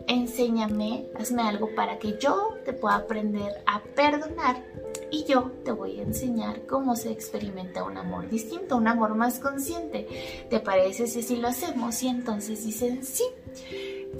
enséñame, 0.07 1.07
hazme 1.19 1.42
algo 1.42 1.75
para 1.75 1.99
que 1.99 2.19
yo 2.19 2.57
te 2.64 2.73
pueda 2.73 2.97
aprender 2.97 3.62
a 3.66 3.83
perdonar 3.95 4.62
y 5.11 5.25
yo 5.25 5.52
te 5.64 5.73
voy 5.73 6.00
a 6.00 6.02
enseñar 6.02 6.66
cómo 6.66 6.97
se 6.97 7.12
experimenta 7.12 7.85
un 7.85 7.99
amor 7.99 8.28
distinto, 8.28 8.76
un 8.76 8.88
amor 8.88 9.14
más 9.14 9.38
consciente. 9.38 10.47
¿Te 10.49 10.59
parece 10.59 11.07
si 11.07 11.21
así 11.21 11.37
lo 11.37 11.49
hacemos? 11.49 12.02
Y 12.02 12.09
entonces 12.09 12.64
dicen 12.64 13.04
sí 13.04 13.25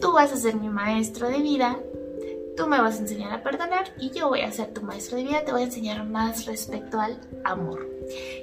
tú 0.03 0.11
vas 0.13 0.33
a 0.33 0.37
ser 0.37 0.57
mi 0.57 0.69
maestro 0.69 1.29
de 1.29 1.39
vida, 1.39 1.79
tú 2.57 2.67
me 2.67 2.81
vas 2.81 2.97
a 2.97 3.03
enseñar 3.03 3.33
a 3.33 3.43
perdonar 3.43 3.95
y 4.01 4.11
yo 4.11 4.29
voy 4.29 4.41
a 4.41 4.51
ser 4.51 4.75
tu 4.75 4.83
maestro 4.83 5.17
de 5.17 5.23
vida, 5.23 5.45
te 5.45 5.53
voy 5.53 5.63
a 5.63 5.67
enseñar 5.67 6.05
más 6.05 6.45
respecto 6.45 7.01
al 7.01 7.21
amor. 7.45 7.92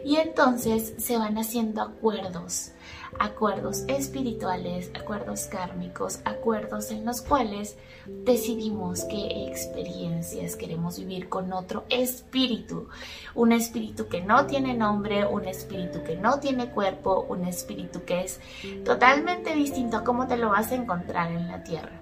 Y 0.05 0.17
entonces 0.17 0.93
se 0.97 1.17
van 1.17 1.37
haciendo 1.37 1.81
acuerdos, 1.81 2.71
acuerdos 3.17 3.83
espirituales, 3.87 4.91
acuerdos 4.93 5.45
kármicos, 5.45 6.19
acuerdos 6.25 6.91
en 6.91 7.05
los 7.05 7.21
cuales 7.21 7.77
decidimos 8.05 9.03
qué 9.05 9.47
experiencias 9.47 10.55
queremos 10.55 10.99
vivir 10.99 11.29
con 11.29 11.53
otro 11.53 11.85
espíritu. 11.89 12.87
Un 13.35 13.51
espíritu 13.51 14.07
que 14.07 14.21
no 14.21 14.45
tiene 14.45 14.73
nombre, 14.73 15.25
un 15.25 15.45
espíritu 15.45 16.03
que 16.03 16.15
no 16.15 16.39
tiene 16.39 16.69
cuerpo, 16.69 17.25
un 17.29 17.45
espíritu 17.45 18.03
que 18.05 18.23
es 18.23 18.39
totalmente 18.83 19.53
distinto 19.53 19.97
a 19.97 20.03
cómo 20.03 20.27
te 20.27 20.37
lo 20.37 20.49
vas 20.49 20.71
a 20.71 20.75
encontrar 20.75 21.31
en 21.31 21.47
la 21.47 21.63
tierra. 21.63 22.01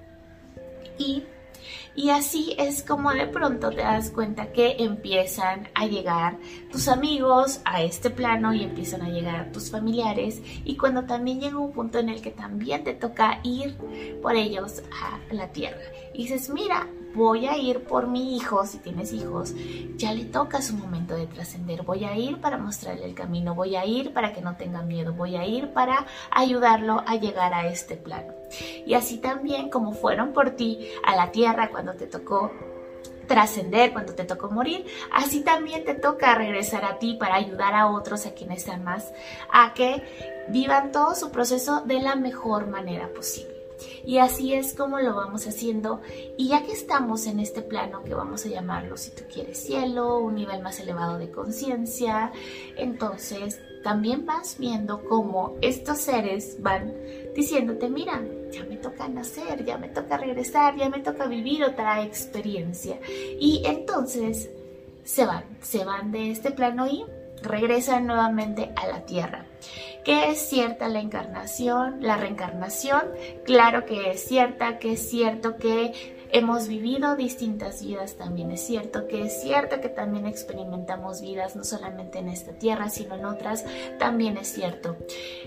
Y 0.98 1.26
y 1.98 2.12
así 2.12 2.54
es 2.60 2.84
como 2.84 3.12
de 3.12 3.26
pronto 3.26 3.72
te 3.72 3.82
das 3.82 4.12
cuenta 4.12 4.52
que 4.52 4.76
empiezan 4.78 5.68
a 5.74 5.88
llegar 5.88 6.38
tus 6.72 6.88
amigos 6.88 7.60
a 7.66 7.82
este 7.82 8.12
plano 8.12 8.54
y 8.54 8.62
empiezan 8.62 9.02
a 9.02 9.10
llegar 9.10 9.52
tus 9.52 9.72
familiares 9.72 10.40
y 10.64 10.78
cuando 10.78 11.06
también 11.06 11.42
llega 11.42 11.58
un 11.58 11.72
punto 11.72 11.98
en 11.98 12.10
el 12.10 12.22
que 12.22 12.30
también 12.30 12.84
te 12.84 12.94
toca 12.94 13.40
ir 13.44 13.76
por 14.22 14.36
ellos 14.36 14.84
a 14.94 15.34
la 15.34 15.52
tierra. 15.52 15.82
Y 16.14 16.24
dices, 16.24 16.52
mira, 16.52 16.88
voy 17.18 17.48
a 17.48 17.58
ir 17.58 17.84
por 17.84 18.08
mi 18.08 18.38
hijo, 18.38 18.64
si 18.66 18.78
tienes 18.78 19.12
hijos, 19.12 19.54
ya 19.98 20.14
le 20.14 20.26
toca 20.26 20.62
su 20.62 20.76
momento 20.76 21.16
de 21.16 21.26
trascender, 21.26 21.82
voy 21.82 22.06
a 22.06 22.16
ir 22.16 22.40
para 22.40 22.58
mostrarle 22.58 23.06
el 23.06 23.16
camino, 23.16 23.56
voy 23.56 23.76
a 23.76 23.86
ir 23.86 24.14
para 24.14 24.34
que 24.34 24.42
no 24.42 24.56
tenga 24.56 24.84
miedo, 24.84 25.14
voy 25.14 25.36
a 25.36 25.46
ir 25.46 25.74
para 25.74 26.06
ayudarlo 26.30 27.04
a 27.08 27.16
llegar 27.16 27.56
a 27.56 27.68
este 27.68 27.96
plano. 27.96 28.34
Y 28.86 28.94
así 28.94 29.18
también 29.18 29.70
como 29.70 29.94
fueron 29.94 30.32
por 30.32 30.52
ti 30.52 30.88
a 31.04 31.16
la 31.16 31.32
tierra 31.32 31.70
cuando 31.70 31.96
te 31.96 32.06
tocó 32.06 32.52
trascender, 33.28 33.92
cuando 33.92 34.14
te 34.14 34.24
tocó 34.24 34.50
morir, 34.50 34.86
así 35.12 35.42
también 35.42 35.84
te 35.84 35.96
toca 35.96 36.36
regresar 36.36 36.86
a 36.86 37.00
ti 37.00 37.16
para 37.20 37.36
ayudar 37.36 37.74
a 37.74 37.88
otros, 37.88 38.26
a 38.26 38.34
quienes 38.34 38.68
más, 38.80 39.12
a 39.52 39.74
que 39.74 40.46
vivan 40.50 40.92
todo 40.92 41.16
su 41.16 41.32
proceso 41.32 41.82
de 41.82 42.00
la 42.00 42.16
mejor 42.16 42.68
manera 42.68 43.10
posible. 43.14 43.57
Y 44.06 44.18
así 44.18 44.54
es 44.54 44.74
como 44.74 45.00
lo 45.00 45.16
vamos 45.16 45.48
haciendo. 45.48 46.02
Y 46.38 46.50
ya 46.50 46.64
que 46.64 46.72
estamos 46.72 47.28
en 47.28 47.40
este 47.40 47.62
plano 47.62 48.04
que 48.04 48.14
vamos 48.14 48.46
a 48.46 48.50
llamarlo, 48.50 48.98
si 48.98 49.12
tú 49.12 49.24
quieres, 49.32 49.64
cielo, 49.64 50.20
un 50.20 50.36
nivel 50.36 50.62
más 50.62 50.80
elevado 50.80 51.18
de 51.18 51.32
conciencia, 51.32 52.32
entonces 52.76 53.60
también 53.84 54.26
vas 54.26 54.58
viendo 54.58 55.04
cómo 55.06 55.56
estos 55.62 56.00
seres 56.00 56.58
van 56.62 56.94
diciéndote, 57.36 57.90
mira, 57.90 58.22
ya 58.52 58.64
me 58.64 58.78
toca 58.78 59.08
nacer, 59.08 59.64
ya 59.64 59.78
me 59.78 59.90
toca 59.90 60.18
regresar, 60.18 60.76
ya 60.76 60.90
me 60.90 61.00
toca 61.00 61.28
vivir 61.28 61.64
otra 61.64 62.04
experiencia. 62.04 63.00
Y 63.40 63.62
entonces 63.66 64.50
se 65.04 65.26
van, 65.26 65.44
se 65.62 65.86
van 65.86 66.12
de 66.12 66.32
este 66.32 66.52
plano 66.52 66.88
y 66.88 67.06
regresan 67.42 68.08
nuevamente 68.08 68.74
a 68.76 68.88
la 68.88 69.06
tierra. 69.06 69.46
¿Que 70.08 70.30
es 70.30 70.40
cierta 70.40 70.88
la 70.88 71.02
encarnación, 71.02 71.98
la 72.00 72.16
reencarnación? 72.16 73.02
Claro 73.44 73.86
que 73.86 74.12
es 74.12 74.24
cierta, 74.24 74.80
que 74.80 74.94
es 74.94 75.10
cierto 75.10 75.58
que 75.58 75.92
hemos 76.32 76.70
vivido 76.70 77.18
distintas 77.18 77.84
vidas, 77.84 78.16
también 78.16 78.52
es 78.52 78.62
cierto 78.66 79.10
que 79.10 79.24
es 79.24 79.42
cierto 79.42 79.82
que 79.82 79.90
también 79.90 80.26
experimentamos 80.26 81.20
vidas 81.20 81.58
no 81.58 81.66
solamente 81.66 82.20
en 82.20 82.30
esta 82.30 82.54
tierra, 82.54 82.90
sino 82.90 83.16
en 83.16 83.26
otras, 83.26 83.66
también 84.00 84.38
es 84.38 84.48
cierto. 84.48 84.96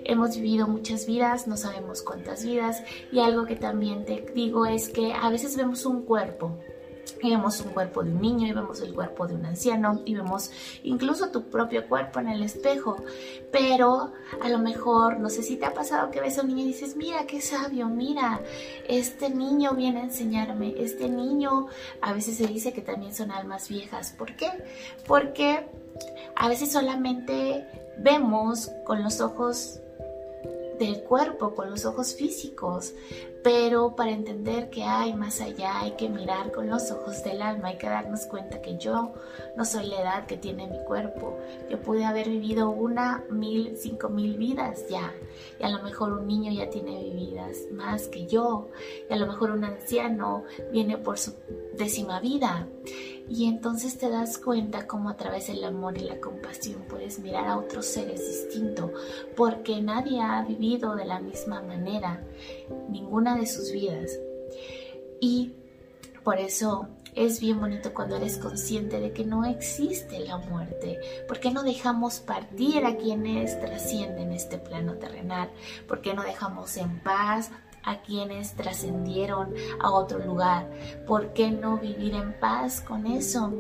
Hemos 0.04 0.36
vivido 0.36 0.68
muchas 0.68 1.06
vidas, 1.06 1.46
no 1.46 1.56
sabemos 1.56 2.02
cuántas 2.02 2.44
vidas, 2.44 2.82
y 3.10 3.20
algo 3.20 3.46
que 3.46 3.56
también 3.56 4.04
te 4.04 4.26
digo 4.34 4.66
es 4.66 4.90
que 4.90 5.14
a 5.14 5.30
veces 5.30 5.56
vemos 5.56 5.86
un 5.86 6.02
cuerpo, 6.02 6.58
vemos 7.28 7.60
un 7.60 7.72
cuerpo 7.72 8.02
de 8.02 8.10
un 8.10 8.20
niño 8.20 8.46
y 8.46 8.52
vemos 8.52 8.80
el 8.80 8.94
cuerpo 8.94 9.26
de 9.26 9.34
un 9.34 9.44
anciano 9.44 10.00
y 10.04 10.14
vemos 10.14 10.50
incluso 10.82 11.30
tu 11.30 11.50
propio 11.50 11.86
cuerpo 11.88 12.20
en 12.20 12.28
el 12.28 12.42
espejo. 12.42 12.96
Pero 13.52 14.12
a 14.40 14.48
lo 14.48 14.58
mejor, 14.58 15.20
no 15.20 15.28
sé 15.28 15.42
si 15.42 15.56
te 15.56 15.66
ha 15.66 15.74
pasado 15.74 16.10
que 16.10 16.20
ves 16.20 16.38
a 16.38 16.42
un 16.42 16.48
niño 16.48 16.62
y 16.62 16.68
dices, 16.68 16.96
mira 16.96 17.26
qué 17.26 17.40
sabio, 17.40 17.88
mira, 17.88 18.40
este 18.88 19.30
niño 19.30 19.74
viene 19.74 20.00
a 20.00 20.04
enseñarme, 20.04 20.74
este 20.78 21.08
niño, 21.08 21.66
a 22.00 22.12
veces 22.12 22.36
se 22.36 22.46
dice 22.46 22.72
que 22.72 22.82
también 22.82 23.14
son 23.14 23.30
almas 23.30 23.68
viejas. 23.68 24.14
¿Por 24.16 24.36
qué? 24.36 24.50
Porque 25.06 25.66
a 26.36 26.48
veces 26.48 26.72
solamente 26.72 27.66
vemos 27.98 28.70
con 28.84 29.02
los 29.02 29.20
ojos 29.20 29.80
del 30.78 31.02
cuerpo, 31.02 31.54
con 31.54 31.70
los 31.70 31.84
ojos 31.84 32.14
físicos, 32.14 32.94
pero 33.42 33.96
para 33.96 34.10
entender 34.10 34.70
que 34.70 34.84
hay 34.84 35.14
más 35.14 35.40
allá 35.40 35.80
hay 35.80 35.92
que 35.92 36.08
mirar 36.08 36.52
con 36.52 36.68
los 36.68 36.90
ojos 36.90 37.22
del 37.24 37.42
alma, 37.42 37.68
hay 37.68 37.78
que 37.78 37.88
darnos 37.88 38.26
cuenta 38.26 38.60
que 38.60 38.76
yo 38.76 39.12
no 39.56 39.64
soy 39.64 39.86
la 39.86 40.00
edad 40.00 40.26
que 40.26 40.36
tiene 40.36 40.66
mi 40.66 40.78
cuerpo, 40.84 41.38
yo 41.70 41.80
pude 41.80 42.04
haber 42.04 42.28
vivido 42.28 42.70
una, 42.70 43.24
mil, 43.30 43.76
cinco 43.76 44.08
mil 44.08 44.36
vidas 44.36 44.88
ya, 44.88 45.12
y 45.58 45.64
a 45.64 45.70
lo 45.70 45.82
mejor 45.82 46.12
un 46.12 46.26
niño 46.26 46.52
ya 46.52 46.68
tiene 46.68 47.02
vividas 47.02 47.56
más 47.72 48.08
que 48.08 48.26
yo, 48.26 48.68
y 49.08 49.12
a 49.12 49.16
lo 49.16 49.26
mejor 49.26 49.50
un 49.52 49.64
anciano 49.64 50.44
viene 50.72 50.98
por 50.98 51.18
su 51.18 51.32
décima 51.76 52.20
vida. 52.20 52.66
Y 53.28 53.46
entonces 53.46 53.96
te 53.96 54.10
das 54.10 54.38
cuenta 54.38 54.88
cómo 54.88 55.08
a 55.08 55.16
través 55.16 55.46
del 55.46 55.62
amor 55.62 55.96
y 55.96 56.00
la 56.00 56.18
compasión 56.18 56.82
puedes 56.88 57.20
mirar 57.20 57.46
a 57.46 57.58
otros 57.58 57.86
seres 57.86 58.26
distintos, 58.26 58.90
porque 59.36 59.80
nadie 59.80 60.20
ha 60.20 60.42
vivido 60.42 60.96
de 60.96 61.04
la 61.04 61.20
misma 61.20 61.62
manera 61.62 62.24
ninguna 62.88 63.29
de 63.36 63.46
sus 63.46 63.72
vidas. 63.72 64.18
Y 65.20 65.52
por 66.24 66.38
eso 66.38 66.88
es 67.14 67.40
bien 67.40 67.60
bonito 67.60 67.92
cuando 67.92 68.16
eres 68.16 68.38
consciente 68.38 69.00
de 69.00 69.12
que 69.12 69.24
no 69.24 69.44
existe 69.44 70.20
la 70.20 70.36
muerte. 70.38 70.98
¿Por 71.26 71.40
qué 71.40 71.50
no 71.50 71.62
dejamos 71.62 72.20
partir 72.20 72.84
a 72.84 72.96
quienes 72.96 73.60
trascienden 73.60 74.32
este 74.32 74.58
plano 74.58 74.94
terrenal? 74.94 75.50
¿Por 75.88 76.00
qué 76.00 76.14
no 76.14 76.22
dejamos 76.22 76.76
en 76.76 77.00
paz 77.00 77.50
a 77.82 78.02
quienes 78.02 78.54
trascendieron 78.54 79.54
a 79.80 79.90
otro 79.90 80.18
lugar. 80.18 80.70
¿Por 81.06 81.32
qué 81.32 81.50
no 81.50 81.78
vivir 81.78 82.14
en 82.14 82.38
paz 82.38 82.80
con 82.80 83.06
eso? 83.06 83.54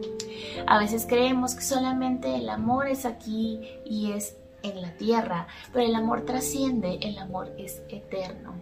A 0.66 0.78
veces 0.78 1.06
creemos 1.08 1.54
que 1.54 1.62
solamente 1.62 2.36
el 2.36 2.48
amor 2.48 2.86
es 2.86 3.06
aquí 3.06 3.60
y 3.84 4.12
es 4.12 4.36
en 4.62 4.82
la 4.82 4.94
tierra, 4.96 5.46
pero 5.72 5.86
el 5.86 5.94
amor 5.94 6.26
trasciende, 6.26 6.98
el 7.00 7.18
amor 7.18 7.52
es 7.56 7.82
eterno. 7.88 8.60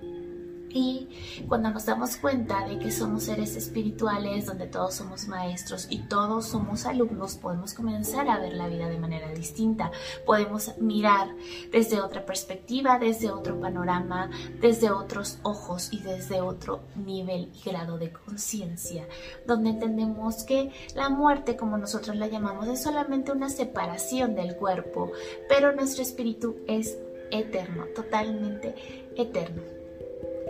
Y 0.70 1.08
cuando 1.48 1.70
nos 1.70 1.86
damos 1.86 2.16
cuenta 2.16 2.66
de 2.66 2.78
que 2.78 2.90
somos 2.90 3.24
seres 3.24 3.56
espirituales, 3.56 4.46
donde 4.46 4.66
todos 4.66 4.94
somos 4.94 5.26
maestros 5.28 5.86
y 5.90 6.00
todos 6.00 6.46
somos 6.46 6.84
alumnos, 6.86 7.36
podemos 7.36 7.74
comenzar 7.74 8.28
a 8.28 8.38
ver 8.38 8.52
la 8.54 8.68
vida 8.68 8.88
de 8.88 8.98
manera 8.98 9.32
distinta. 9.32 9.90
Podemos 10.26 10.76
mirar 10.78 11.28
desde 11.70 12.00
otra 12.00 12.26
perspectiva, 12.26 12.98
desde 12.98 13.30
otro 13.30 13.58
panorama, 13.60 14.30
desde 14.60 14.90
otros 14.90 15.38
ojos 15.42 15.88
y 15.92 16.00
desde 16.00 16.40
otro 16.40 16.80
nivel 16.96 17.50
y 17.54 17.68
grado 17.68 17.98
de 17.98 18.12
conciencia, 18.12 19.06
donde 19.46 19.70
entendemos 19.70 20.44
que 20.44 20.72
la 20.94 21.08
muerte, 21.08 21.56
como 21.56 21.78
nosotros 21.78 22.16
la 22.16 22.28
llamamos, 22.28 22.68
es 22.68 22.82
solamente 22.82 23.32
una 23.32 23.48
separación 23.48 24.34
del 24.34 24.56
cuerpo, 24.56 25.12
pero 25.48 25.72
nuestro 25.72 26.02
espíritu 26.02 26.56
es 26.66 26.96
eterno, 27.30 27.84
totalmente 27.94 28.74
eterno. 29.16 29.77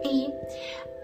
Y 0.05 0.33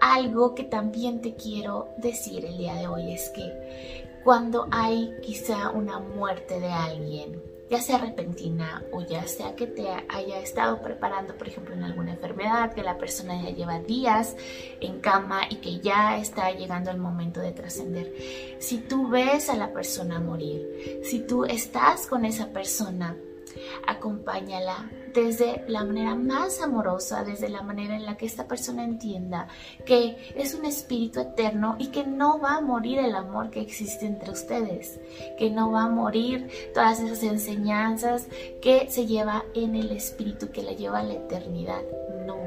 algo 0.01 0.55
que 0.55 0.63
también 0.63 1.21
te 1.21 1.35
quiero 1.35 1.89
decir 1.97 2.45
el 2.45 2.57
día 2.57 2.75
de 2.75 2.87
hoy 2.87 3.13
es 3.13 3.29
que 3.29 4.05
cuando 4.23 4.67
hay 4.71 5.13
quizá 5.21 5.69
una 5.69 5.99
muerte 5.99 6.59
de 6.59 6.71
alguien, 6.71 7.41
ya 7.69 7.81
sea 7.81 7.97
repentina 7.97 8.83
o 8.91 9.01
ya 9.01 9.27
sea 9.27 9.55
que 9.55 9.67
te 9.67 9.87
haya 10.09 10.39
estado 10.39 10.81
preparando, 10.81 11.35
por 11.35 11.47
ejemplo, 11.47 11.73
en 11.73 11.83
alguna 11.83 12.13
enfermedad, 12.13 12.73
que 12.73 12.83
la 12.83 12.97
persona 12.97 13.41
ya 13.41 13.49
lleva 13.49 13.79
días 13.79 14.35
en 14.81 14.99
cama 14.99 15.41
y 15.49 15.55
que 15.55 15.79
ya 15.79 16.17
está 16.17 16.51
llegando 16.51 16.91
el 16.91 16.97
momento 16.97 17.39
de 17.39 17.51
trascender. 17.51 18.13
Si 18.59 18.77
tú 18.77 19.09
ves 19.09 19.49
a 19.49 19.55
la 19.55 19.73
persona 19.73 20.19
morir, 20.19 21.01
si 21.03 21.19
tú 21.19 21.45
estás 21.45 22.07
con 22.07 22.25
esa 22.25 22.51
persona, 22.51 23.17
acompáñala 23.87 24.89
desde 25.15 25.63
la 25.67 25.85
manera 25.85 26.13
más 26.13 26.61
amorosa, 26.61 27.23
desde 27.23 27.47
la 27.47 27.61
manera 27.61 27.95
en 27.95 28.05
la 28.05 28.17
que 28.17 28.25
esta 28.25 28.47
persona 28.47 28.83
entienda 28.83 29.47
que 29.85 30.33
es 30.35 30.53
un 30.53 30.65
espíritu 30.65 31.21
eterno 31.21 31.77
y 31.79 31.87
que 31.87 32.05
no 32.05 32.39
va 32.39 32.57
a 32.57 32.61
morir 32.61 32.99
el 32.99 33.15
amor 33.15 33.49
que 33.49 33.61
existe 33.61 34.05
entre 34.05 34.31
ustedes, 34.31 34.99
que 35.37 35.49
no 35.49 35.71
va 35.71 35.83
a 35.83 35.89
morir 35.89 36.49
todas 36.73 36.99
esas 36.99 37.23
enseñanzas 37.23 38.27
que 38.61 38.87
se 38.89 39.05
lleva 39.05 39.45
en 39.53 39.75
el 39.75 39.91
espíritu, 39.91 40.51
que 40.51 40.63
la 40.63 40.73
lleva 40.73 40.99
a 40.99 41.03
la 41.03 41.13
eternidad. 41.13 41.81
No, 42.25 42.37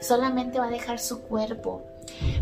solamente 0.00 0.58
va 0.58 0.66
a 0.66 0.70
dejar 0.70 1.00
su 1.00 1.22
cuerpo 1.22 1.82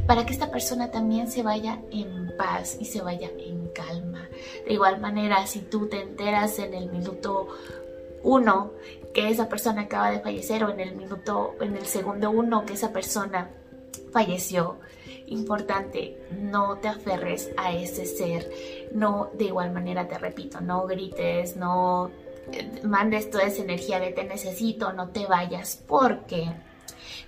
para 0.07 0.27
que 0.27 0.33
esta 0.33 0.51
persona 0.51 0.91
también 0.91 1.31
se 1.31 1.43
vaya 1.43 1.81
en 1.91 2.37
paz 2.37 2.77
y 2.79 2.85
se 2.85 3.01
vaya 3.01 3.31
en 3.39 3.69
calma. 3.69 4.29
De 4.67 4.75
igual 4.75 5.01
manera, 5.01 5.47
si 5.47 5.61
tú 5.61 5.89
te 5.89 6.03
enteras 6.03 6.59
en 6.59 6.75
el 6.75 6.91
minuto 6.91 7.49
uno 8.23 8.73
que 9.13 9.29
esa 9.29 9.49
persona 9.49 9.83
acaba 9.83 10.11
de 10.11 10.21
fallecer 10.21 10.65
o 10.65 10.71
en 10.71 10.81
el 10.81 10.95
minuto, 10.95 11.55
en 11.61 11.77
el 11.77 11.87
segundo 11.87 12.31
uno 12.31 12.65
que 12.65 12.75
esa 12.75 12.93
persona 12.93 13.51
falleció. 14.13 14.79
Importante, 15.27 16.19
no 16.41 16.77
te 16.79 16.89
aferres 16.89 17.51
a 17.57 17.73
ese 17.73 18.07
ser. 18.07 18.51
No, 18.93 19.31
de 19.35 19.45
igual 19.47 19.73
manera 19.73 20.09
te 20.09 20.19
repito, 20.19 20.61
no 20.61 20.87
grites, 20.87 21.57
no 21.57 22.11
eh, 22.53 22.81
mandes 22.85 23.31
toda 23.31 23.45
esa 23.45 23.63
energía 23.63 23.99
de 23.99 24.13
te 24.13 24.25
necesito, 24.25 24.93
no 24.93 25.09
te 25.09 25.27
vayas, 25.27 25.83
porque 25.87 26.53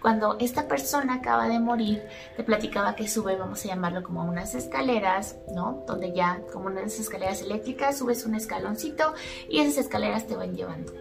cuando 0.04 0.36
esta 0.38 0.68
persona 0.68 1.14
acaba 1.14 1.48
de 1.48 1.58
morir, 1.58 2.06
te 2.36 2.44
platicaba 2.44 2.94
que 2.94 3.08
sube, 3.08 3.36
vamos 3.36 3.64
a 3.64 3.68
llamarlo 3.68 4.02
como 4.02 4.22
unas 4.22 4.54
escaleras, 4.54 5.36
¿no? 5.54 5.82
Donde 5.86 6.12
ya, 6.12 6.42
como 6.52 6.66
unas 6.66 7.00
escaleras 7.00 7.40
eléctricas, 7.40 7.96
subes 7.96 8.26
un 8.26 8.34
escaloncito 8.34 9.14
y 9.48 9.60
esas 9.60 9.78
escaleras 9.78 10.26
te 10.26 10.36
van 10.36 10.54
llevando 10.54 10.92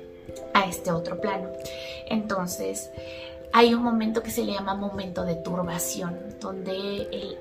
a 0.54 0.66
este 0.68 0.92
otro 0.92 1.20
plano. 1.20 1.52
Entonces, 2.08 2.92
hay 3.52 3.74
un 3.74 3.84
momento 3.84 4.24
que 4.24 4.32
se 4.32 4.46
le 4.46 4.54
llama 4.54 4.74
momento 4.74 5.26
de 5.26 5.36
turbación, 5.36 6.18
donde 6.40 6.72
el 7.12 7.38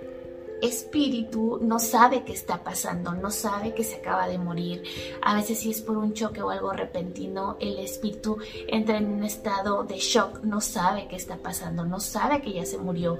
espíritu 0.62 1.58
no 1.60 1.78
sabe 1.78 2.22
qué 2.24 2.32
está 2.32 2.62
pasando, 2.62 3.12
no 3.12 3.30
sabe 3.30 3.74
que 3.74 3.84
se 3.84 3.96
acaba 3.96 4.28
de 4.28 4.38
morir. 4.38 4.82
A 5.20 5.34
veces 5.34 5.58
si 5.58 5.70
es 5.70 5.82
por 5.82 5.96
un 5.96 6.14
choque 6.14 6.40
o 6.40 6.50
algo 6.50 6.72
repentino, 6.72 7.56
el 7.60 7.78
espíritu 7.78 8.38
entra 8.68 8.98
en 8.98 9.12
un 9.12 9.24
estado 9.24 9.84
de 9.84 9.98
shock, 9.98 10.42
no 10.44 10.60
sabe 10.60 11.08
qué 11.08 11.16
está 11.16 11.36
pasando, 11.36 11.84
no 11.84 12.00
sabe 12.00 12.40
que 12.40 12.52
ya 12.52 12.64
se 12.64 12.78
murió 12.78 13.18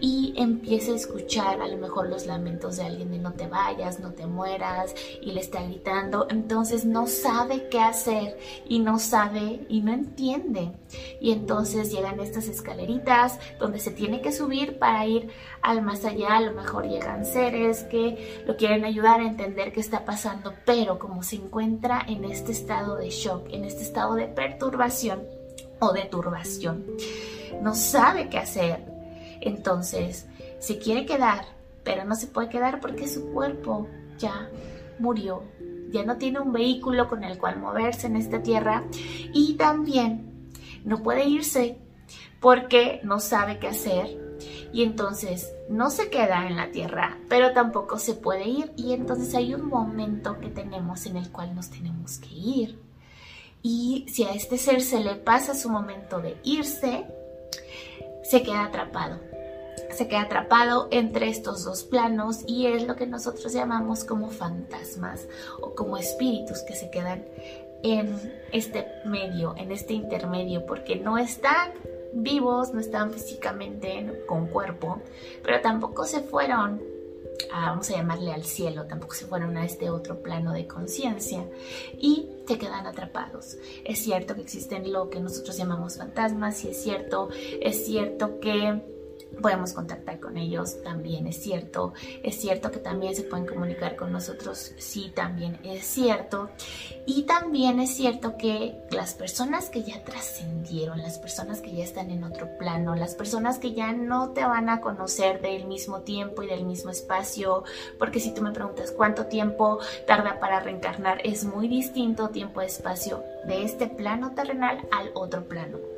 y 0.00 0.34
empieza 0.36 0.92
a 0.92 0.96
escuchar 0.96 1.60
a 1.60 1.68
lo 1.68 1.78
mejor 1.78 2.08
los 2.08 2.26
lamentos 2.26 2.76
de 2.76 2.84
alguien 2.84 3.10
de 3.10 3.18
no 3.18 3.32
te 3.32 3.46
vayas, 3.46 4.00
no 4.00 4.12
te 4.12 4.26
mueras 4.26 4.94
y 5.20 5.32
le 5.32 5.40
está 5.40 5.62
gritando, 5.62 6.26
entonces 6.30 6.84
no 6.84 7.06
sabe 7.06 7.68
qué 7.68 7.80
hacer 7.80 8.38
y 8.68 8.80
no 8.80 8.98
sabe 8.98 9.66
y 9.68 9.80
no 9.80 9.92
entiende. 9.92 10.72
Y 11.20 11.32
entonces 11.32 11.92
llegan 11.92 12.20
estas 12.20 12.48
escaleritas 12.48 13.38
donde 13.58 13.78
se 13.78 13.90
tiene 13.90 14.20
que 14.20 14.32
subir 14.32 14.78
para 14.78 15.06
ir 15.06 15.28
al 15.62 15.82
más 15.82 16.04
allá, 16.04 16.36
a 16.36 16.40
lo 16.40 16.52
mejor 16.52 16.86
llegan 16.86 17.24
seres 17.24 17.84
que 17.84 18.42
lo 18.46 18.56
quieren 18.56 18.84
ayudar 18.84 19.20
a 19.20 19.26
entender 19.26 19.72
qué 19.72 19.80
está 19.80 20.04
pasando, 20.04 20.52
pero 20.64 20.98
como 20.98 21.22
se 21.22 21.36
encuentra 21.36 22.02
en 22.06 22.24
este 22.24 22.52
estado 22.52 22.96
de 22.96 23.10
shock, 23.10 23.46
en 23.50 23.64
este 23.64 23.82
estado 23.82 24.14
de 24.14 24.26
perturbación 24.26 25.22
o 25.80 25.92
de 25.92 26.04
turbación, 26.04 26.86
no 27.60 27.74
sabe 27.74 28.28
qué 28.28 28.38
hacer. 28.38 28.84
Entonces, 29.40 30.26
se 30.58 30.78
quiere 30.78 31.06
quedar, 31.06 31.44
pero 31.82 32.04
no 32.04 32.14
se 32.14 32.28
puede 32.28 32.48
quedar 32.48 32.80
porque 32.80 33.08
su 33.08 33.32
cuerpo 33.32 33.88
ya 34.18 34.48
murió, 34.98 35.42
ya 35.90 36.04
no 36.04 36.16
tiene 36.16 36.40
un 36.40 36.52
vehículo 36.52 37.08
con 37.08 37.24
el 37.24 37.38
cual 37.38 37.58
moverse 37.58 38.06
en 38.06 38.16
esta 38.16 38.42
tierra. 38.42 38.84
Y 39.32 39.54
también 39.54 40.31
no 40.84 41.02
puede 41.02 41.24
irse 41.24 41.78
porque 42.40 43.00
no 43.04 43.20
sabe 43.20 43.58
qué 43.58 43.68
hacer 43.68 44.18
y 44.72 44.82
entonces 44.82 45.52
no 45.68 45.90
se 45.90 46.10
queda 46.10 46.46
en 46.46 46.56
la 46.56 46.70
tierra, 46.70 47.18
pero 47.28 47.52
tampoco 47.52 47.98
se 47.98 48.14
puede 48.14 48.48
ir 48.48 48.72
y 48.76 48.92
entonces 48.92 49.34
hay 49.34 49.54
un 49.54 49.68
momento 49.68 50.40
que 50.40 50.48
tenemos 50.48 51.06
en 51.06 51.16
el 51.16 51.30
cual 51.30 51.54
nos 51.54 51.70
tenemos 51.70 52.18
que 52.18 52.34
ir. 52.34 52.78
Y 53.62 54.06
si 54.08 54.24
a 54.24 54.32
este 54.32 54.58
ser 54.58 54.80
se 54.80 55.00
le 55.00 55.14
pasa 55.14 55.54
su 55.54 55.70
momento 55.70 56.20
de 56.20 56.36
irse, 56.42 57.06
se 58.24 58.42
queda 58.42 58.64
atrapado. 58.64 59.20
Se 59.90 60.08
queda 60.08 60.22
atrapado 60.22 60.88
entre 60.90 61.28
estos 61.28 61.64
dos 61.64 61.84
planos 61.84 62.40
y 62.46 62.66
es 62.66 62.86
lo 62.86 62.96
que 62.96 63.06
nosotros 63.06 63.52
llamamos 63.52 64.04
como 64.04 64.30
fantasmas 64.30 65.28
o 65.60 65.74
como 65.74 65.98
espíritus 65.98 66.62
que 66.62 66.74
se 66.74 66.90
quedan 66.90 67.24
en 67.82 68.42
este 68.52 68.86
medio, 69.04 69.54
en 69.56 69.72
este 69.72 69.94
intermedio, 69.94 70.66
porque 70.66 70.96
no 70.96 71.18
están 71.18 71.72
vivos, 72.12 72.72
no 72.72 72.80
están 72.80 73.12
físicamente 73.12 74.24
con 74.26 74.46
cuerpo, 74.46 75.00
pero 75.42 75.60
tampoco 75.60 76.04
se 76.04 76.20
fueron, 76.20 76.82
vamos 77.50 77.90
a 77.90 77.94
llamarle 77.94 78.32
al 78.32 78.44
cielo, 78.44 78.86
tampoco 78.86 79.14
se 79.14 79.26
fueron 79.26 79.56
a 79.56 79.64
este 79.64 79.90
otro 79.90 80.22
plano 80.22 80.52
de 80.52 80.66
conciencia 80.66 81.48
y 81.98 82.28
te 82.46 82.58
quedan 82.58 82.86
atrapados. 82.86 83.56
Es 83.84 84.00
cierto 84.00 84.34
que 84.34 84.42
existen 84.42 84.92
lo 84.92 85.08
que 85.08 85.20
nosotros 85.20 85.56
llamamos 85.56 85.96
fantasmas 85.96 86.64
y 86.64 86.68
es 86.68 86.82
cierto, 86.82 87.30
es 87.60 87.86
cierto 87.86 88.40
que 88.40 88.91
podemos 89.42 89.72
contactar 89.72 90.20
con 90.20 90.38
ellos, 90.38 90.82
también 90.82 91.26
es 91.26 91.42
cierto. 91.42 91.92
Es 92.22 92.40
cierto 92.40 92.70
que 92.70 92.78
también 92.78 93.14
se 93.14 93.24
pueden 93.24 93.46
comunicar 93.46 93.96
con 93.96 94.12
nosotros, 94.12 94.72
sí, 94.78 95.12
también 95.14 95.58
es 95.64 95.84
cierto. 95.84 96.50
Y 97.04 97.24
también 97.24 97.80
es 97.80 97.94
cierto 97.94 98.36
que 98.38 98.74
las 98.90 99.14
personas 99.14 99.68
que 99.68 99.82
ya 99.82 100.02
trascendieron, 100.04 101.02
las 101.02 101.18
personas 101.18 101.60
que 101.60 101.74
ya 101.74 101.84
están 101.84 102.10
en 102.10 102.24
otro 102.24 102.56
plano, 102.56 102.94
las 102.94 103.14
personas 103.14 103.58
que 103.58 103.74
ya 103.74 103.92
no 103.92 104.30
te 104.30 104.44
van 104.44 104.68
a 104.68 104.80
conocer 104.80 105.42
del 105.42 105.66
mismo 105.66 106.00
tiempo 106.00 106.42
y 106.42 106.46
del 106.46 106.64
mismo 106.64 106.90
espacio, 106.90 107.64
porque 107.98 108.20
si 108.20 108.32
tú 108.32 108.42
me 108.42 108.52
preguntas 108.52 108.92
cuánto 108.92 109.26
tiempo 109.26 109.80
tarda 110.06 110.38
para 110.38 110.60
reencarnar, 110.60 111.20
es 111.24 111.44
muy 111.44 111.68
distinto 111.68 112.28
tiempo-espacio 112.28 113.22
de 113.46 113.64
este 113.64 113.88
plano 113.88 114.32
terrenal 114.32 114.86
al 114.92 115.10
otro 115.14 115.44
plano. 115.44 115.91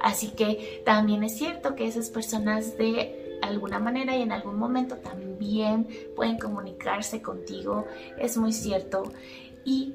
Así 0.00 0.28
que 0.28 0.82
también 0.84 1.24
es 1.24 1.36
cierto 1.36 1.74
que 1.74 1.86
esas 1.86 2.10
personas 2.10 2.76
de 2.76 3.38
alguna 3.42 3.78
manera 3.78 4.16
y 4.16 4.22
en 4.22 4.32
algún 4.32 4.58
momento 4.58 4.96
también 4.96 5.88
pueden 6.14 6.38
comunicarse 6.38 7.22
contigo, 7.22 7.86
es 8.18 8.36
muy 8.36 8.52
cierto. 8.52 9.12
Y 9.64 9.94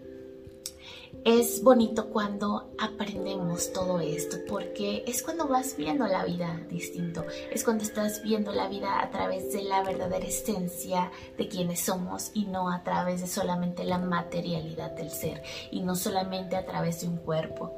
es 1.26 1.64
bonito 1.64 2.12
cuando 2.12 2.70
aprendemos 2.78 3.74
todo 3.74 4.00
esto, 4.00 4.38
porque 4.48 5.04
es 5.08 5.24
cuando 5.24 5.48
vas 5.48 5.76
viendo 5.76 6.06
la 6.06 6.24
vida 6.24 6.62
distinto, 6.70 7.26
es 7.52 7.64
cuando 7.64 7.84
estás 7.84 8.22
viendo 8.22 8.52
la 8.52 8.68
vida 8.68 9.02
a 9.02 9.10
través 9.10 9.52
de 9.52 9.64
la 9.64 9.82
verdadera 9.82 10.24
esencia 10.24 11.12
de 11.36 11.48
quienes 11.48 11.80
somos 11.80 12.30
y 12.36 12.46
no 12.46 12.70
a 12.70 12.84
través 12.84 13.22
de 13.22 13.28
solamente 13.28 13.84
la 13.86 13.98
materialidad 13.98 14.92
del 14.92 15.10
ser 15.10 15.42
y 15.72 15.82
no 15.82 15.96
solamente 15.96 16.58
a 16.58 16.66
través 16.66 17.02
de 17.02 17.08
un 17.08 17.18
cuerpo. 17.18 17.74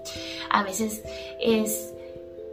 A 0.50 0.64
veces 0.64 1.02
es 1.40 1.94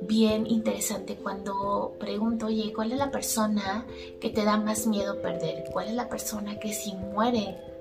bien 0.01 0.47
interesante 0.47 1.17
cuando 1.17 1.97
pregunto, 1.99 2.47
oye, 2.47 2.73
¿cuál 2.73 2.93
es 2.93 2.99
la 2.99 3.11
persona 3.11 3.85
que 4.21 4.31
te 4.31 4.45
da 4.45 4.59
más 4.59 4.87
miedo 4.87 5.21
perder? 5.21 5.65
¿Cuál 5.73 5.89
es 5.89 5.95
la 5.95 6.09
persona 6.09 6.61
que 6.61 6.73
si 6.73 6.95
muere 6.95 7.74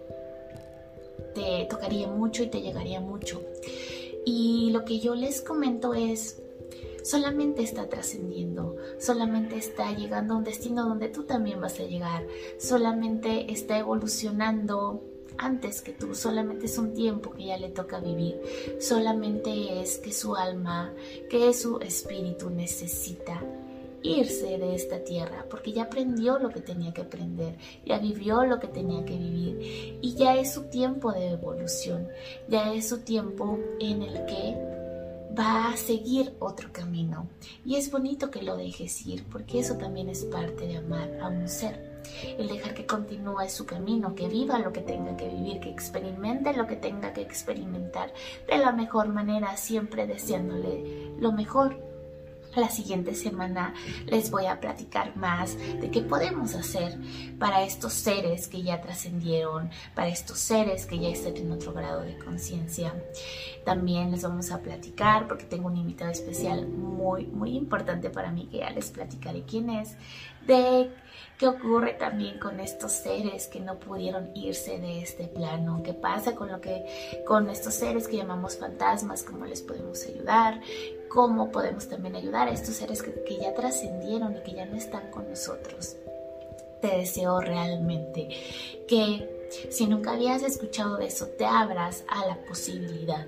te 1.34 1.68
tocaría 1.70 2.08
mucho 2.08 2.44
y 2.44 2.48
te 2.48 2.62
llegaría 2.62 3.00
mucho? 3.00 3.42
Y 4.26 4.72
lo 4.72 4.86
que 4.86 5.00
yo 5.00 5.16
les 5.16 5.42
comento 5.42 5.94
es, 5.94 6.42
solamente 7.04 7.62
está 7.62 7.90
trascendiendo, 7.90 8.78
solamente 9.00 9.58
está 9.58 9.92
llegando 9.92 10.34
a 10.34 10.38
un 10.38 10.44
destino 10.44 10.88
donde 10.88 11.10
tú 11.10 11.24
también 11.24 11.60
vas 11.60 11.80
a 11.80 11.84
llegar, 11.84 12.26
solamente 12.58 13.52
está 13.52 13.78
evolucionando 13.78 15.04
antes 15.38 15.82
que 15.82 15.92
tú, 15.92 16.16
solamente 16.16 16.68
es 16.68 16.78
un 16.78 16.94
tiempo 16.94 17.32
que 17.32 17.48
ya 17.48 17.58
le 17.58 17.70
toca 17.70 18.00
vivir, 18.00 18.40
solamente 18.80 19.82
es 19.82 19.98
que 19.98 20.14
su 20.14 20.36
alma, 20.36 20.94
que 21.30 21.54
su 21.54 21.80
espíritu 21.80 22.50
necesita 22.50 23.44
irse 24.04 24.58
de 24.58 24.76
esta 24.76 25.04
tierra, 25.04 25.46
porque 25.50 25.72
ya 25.72 25.84
aprendió 25.84 26.38
lo 26.38 26.50
que 26.50 26.62
tenía 26.62 26.94
que 26.94 27.02
aprender, 27.02 27.58
ya 27.86 27.98
vivió 27.98 28.44
lo 28.46 28.60
que 28.60 28.68
tenía 28.68 29.04
que 29.06 29.18
vivir 29.18 29.98
y 30.02 30.14
ya 30.16 30.36
es 30.36 30.54
su 30.54 30.64
tiempo 30.64 31.12
de 31.12 31.30
evolución, 31.32 32.08
ya 32.48 32.74
es 32.74 32.90
su 32.90 33.00
tiempo 33.00 33.58
en 33.80 34.04
el 34.04 34.26
que 34.26 34.74
va 35.38 35.70
a 35.70 35.78
seguir 35.78 36.36
otro 36.40 36.72
camino. 36.72 37.28
Y 37.66 37.76
es 37.76 37.90
bonito 37.90 38.30
que 38.30 38.44
lo 38.44 38.56
dejes 38.56 39.06
ir, 39.08 39.26
porque 39.32 39.60
eso 39.60 39.78
también 39.78 40.10
es 40.10 40.26
parte 40.26 40.68
de 40.68 40.78
amar 40.78 41.20
a 41.22 41.30
un 41.30 41.48
ser 41.48 41.94
el 42.38 42.48
dejar 42.48 42.74
que 42.74 42.86
continúe 42.86 43.50
su 43.50 43.66
camino, 43.66 44.14
que 44.16 44.28
viva 44.28 44.60
lo 44.60 44.72
que 44.74 44.82
tenga 44.82 45.16
que 45.16 45.30
vivir, 45.30 45.60
que 45.60 45.70
experimente 45.70 46.54
lo 46.54 46.68
que 46.68 46.76
tenga 46.76 47.14
que 47.14 47.22
experimentar 47.22 48.14
de 48.48 48.58
la 48.58 48.72
mejor 48.72 49.10
manera, 49.10 49.56
siempre 49.58 50.06
deseándole 50.06 51.14
lo 51.20 51.32
mejor 51.32 51.93
la 52.56 52.70
siguiente 52.70 53.16
semana 53.16 53.74
les 54.06 54.30
voy 54.32 54.46
a 54.46 54.60
platicar 54.60 55.16
más 55.16 55.58
de 55.58 55.90
qué 55.92 56.02
podemos 56.02 56.56
hacer 56.56 56.98
para 57.40 57.64
estos 57.64 57.94
seres 57.94 58.48
que 58.48 58.62
ya 58.62 58.82
trascendieron, 58.82 59.70
para 59.96 60.10
estos 60.10 60.40
seres 60.40 60.86
que 60.86 61.00
ya 61.00 61.10
están 61.10 61.38
en 61.38 61.52
otro 61.52 61.74
grado 61.74 62.02
de 62.02 62.18
conciencia. 62.18 62.94
También 63.66 64.12
les 64.12 64.24
vamos 64.24 64.52
a 64.52 64.62
platicar, 64.62 65.28
porque 65.28 65.46
tengo 65.46 65.68
un 65.68 65.78
invitado 65.78 66.12
especial 66.12 66.68
muy, 66.68 67.26
muy 67.26 67.56
importante 67.56 68.10
para 68.10 68.32
mí, 68.32 68.48
que 68.52 68.58
ya 68.58 68.70
les 68.70 68.92
platicaré 68.92 69.44
quién 69.44 69.70
es, 69.70 69.96
de 70.46 70.92
qué 71.38 71.48
ocurre 71.48 71.94
también 71.94 72.40
con 72.40 72.60
estos 72.60 72.92
seres 72.92 73.48
que 73.48 73.60
no 73.60 73.80
pudieron 73.80 74.32
irse 74.36 74.80
de 74.80 75.02
este 75.02 75.28
plano, 75.28 75.82
qué 75.84 75.94
pasa 75.94 76.36
con 76.36 76.52
lo 76.52 76.62
que 76.62 76.86
con 77.26 77.50
estos 77.50 77.74
seres 77.74 78.08
que 78.08 78.18
llamamos 78.18 78.58
fantasmas, 78.58 79.24
cómo 79.24 79.46
les 79.46 79.62
podemos 79.62 80.06
ayudar, 80.06 80.62
cómo 81.10 81.52
podemos 81.52 81.88
también 81.88 82.16
ayudar 82.16 82.48
a 82.48 82.52
estos 82.52 82.76
seres 82.76 83.02
que, 83.02 83.14
que 83.24 83.38
ya 83.38 83.54
trascendieron 83.54 84.38
y 84.38 84.44
que 84.44 84.54
ya 84.54 84.66
no 84.66 84.76
están 84.76 85.10
con 85.12 85.30
nosotros. 85.30 85.96
Te 86.82 86.98
deseo 86.98 87.40
realmente 87.40 88.30
que 88.88 89.50
si 89.70 89.88
nunca 89.88 90.14
habías 90.14 90.44
escuchado 90.44 90.98
de 90.98 91.08
eso, 91.08 91.28
te 91.28 91.46
abras 91.46 92.04
a 92.08 92.26
la 92.26 92.44
posibilidad 92.46 93.26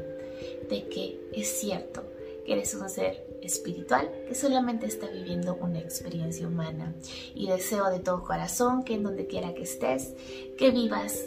de 0.69 0.89
que 0.89 1.19
es 1.33 1.47
cierto 1.59 2.03
que 2.45 2.53
eres 2.53 2.73
un 2.75 2.89
ser 2.89 3.24
espiritual 3.45 4.11
que 4.27 4.35
solamente 4.35 4.85
está 4.85 5.07
viviendo 5.07 5.55
una 5.55 5.79
experiencia 5.79 6.47
humana. 6.47 6.93
Y 7.33 7.47
deseo 7.47 7.89
de 7.89 7.99
todo 7.99 8.23
corazón 8.23 8.83
que 8.83 8.95
en 8.95 9.03
donde 9.03 9.27
quiera 9.27 9.53
que 9.53 9.63
estés, 9.63 10.13
que 10.57 10.71
vivas 10.71 11.19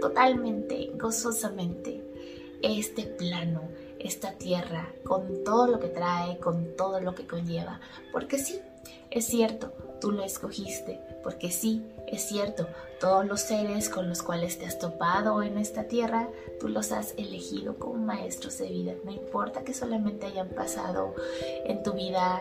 totalmente, 0.00 0.90
gozosamente 0.94 2.02
este 2.62 3.04
plano 3.04 3.62
esta 4.06 4.32
tierra, 4.32 4.92
con 5.04 5.44
todo 5.44 5.66
lo 5.66 5.80
que 5.80 5.88
trae, 5.88 6.38
con 6.38 6.76
todo 6.76 7.00
lo 7.00 7.14
que 7.14 7.26
conlleva. 7.26 7.80
Porque 8.12 8.38
sí, 8.38 8.60
es 9.10 9.26
cierto, 9.26 9.72
tú 10.06 10.12
lo 10.12 10.22
escogiste, 10.22 11.00
porque 11.24 11.50
sí, 11.50 11.84
es 12.06 12.22
cierto, 12.22 12.68
todos 13.00 13.26
los 13.26 13.40
seres 13.40 13.88
con 13.88 14.08
los 14.08 14.22
cuales 14.22 14.56
te 14.56 14.64
has 14.64 14.78
topado 14.78 15.42
en 15.42 15.58
esta 15.58 15.88
tierra, 15.88 16.28
tú 16.60 16.68
los 16.68 16.92
has 16.92 17.12
elegido 17.16 17.76
como 17.76 17.94
maestros 17.94 18.56
de 18.58 18.68
vida. 18.68 18.92
No 19.04 19.10
importa 19.10 19.64
que 19.64 19.74
solamente 19.74 20.26
hayan 20.26 20.50
pasado 20.50 21.16
en 21.64 21.82
tu 21.82 21.94
vida 21.94 22.40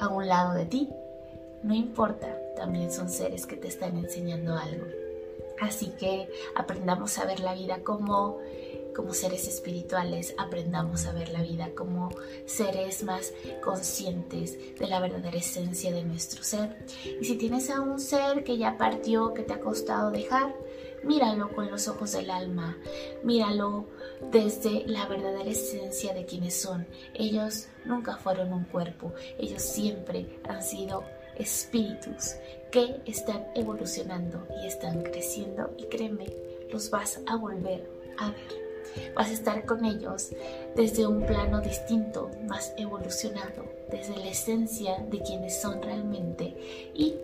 a 0.00 0.08
un 0.08 0.28
lado 0.28 0.54
de 0.54 0.64
ti, 0.64 0.88
no 1.62 1.74
importa, 1.74 2.34
también 2.56 2.90
son 2.90 3.10
seres 3.10 3.44
que 3.44 3.56
te 3.56 3.68
están 3.68 3.98
enseñando 3.98 4.56
algo. 4.56 4.86
Así 5.60 5.88
que 5.88 6.26
aprendamos 6.56 7.18
a 7.18 7.26
ver 7.26 7.40
la 7.40 7.52
vida 7.52 7.80
como 7.84 8.38
como 8.98 9.14
seres 9.14 9.46
espirituales 9.46 10.34
aprendamos 10.38 11.06
a 11.06 11.12
ver 11.12 11.28
la 11.28 11.40
vida 11.40 11.70
como 11.76 12.10
seres 12.46 13.04
más 13.04 13.32
conscientes 13.62 14.58
de 14.76 14.88
la 14.88 14.98
verdadera 14.98 15.38
esencia 15.38 15.92
de 15.92 16.02
nuestro 16.02 16.42
ser. 16.42 16.84
Y 17.20 17.24
si 17.24 17.36
tienes 17.36 17.70
a 17.70 17.80
un 17.80 18.00
ser 18.00 18.42
que 18.42 18.58
ya 18.58 18.76
partió, 18.76 19.34
que 19.34 19.44
te 19.44 19.52
ha 19.52 19.60
costado 19.60 20.10
dejar, 20.10 20.52
míralo 21.04 21.54
con 21.54 21.70
los 21.70 21.86
ojos 21.86 22.10
del 22.10 22.28
alma, 22.28 22.76
míralo 23.22 23.86
desde 24.32 24.84
la 24.88 25.06
verdadera 25.06 25.48
esencia 25.48 26.12
de 26.12 26.26
quienes 26.26 26.60
son. 26.60 26.84
Ellos 27.14 27.68
nunca 27.84 28.16
fueron 28.16 28.52
un 28.52 28.64
cuerpo, 28.64 29.14
ellos 29.38 29.62
siempre 29.62 30.40
han 30.48 30.60
sido 30.60 31.04
espíritus 31.36 32.34
que 32.72 33.00
están 33.06 33.46
evolucionando 33.54 34.44
y 34.60 34.66
están 34.66 35.04
creciendo 35.04 35.72
y 35.78 35.84
créeme, 35.84 36.26
los 36.72 36.90
vas 36.90 37.20
a 37.28 37.36
volver 37.36 37.88
a 38.18 38.32
ver. 38.32 38.67
Vas 39.14 39.30
a 39.30 39.32
estar 39.32 39.64
con 39.64 39.84
ellos 39.84 40.30
desde 40.76 41.06
un 41.06 41.26
plano 41.26 41.60
distinto, 41.60 42.30
más 42.46 42.72
evolucionado, 42.76 43.64
desde 43.90 44.16
la 44.16 44.28
esencia 44.28 44.98
de 45.10 45.20
quienes 45.20 45.60
son 45.60 45.82
realmente 45.82 46.56
y 46.94 47.16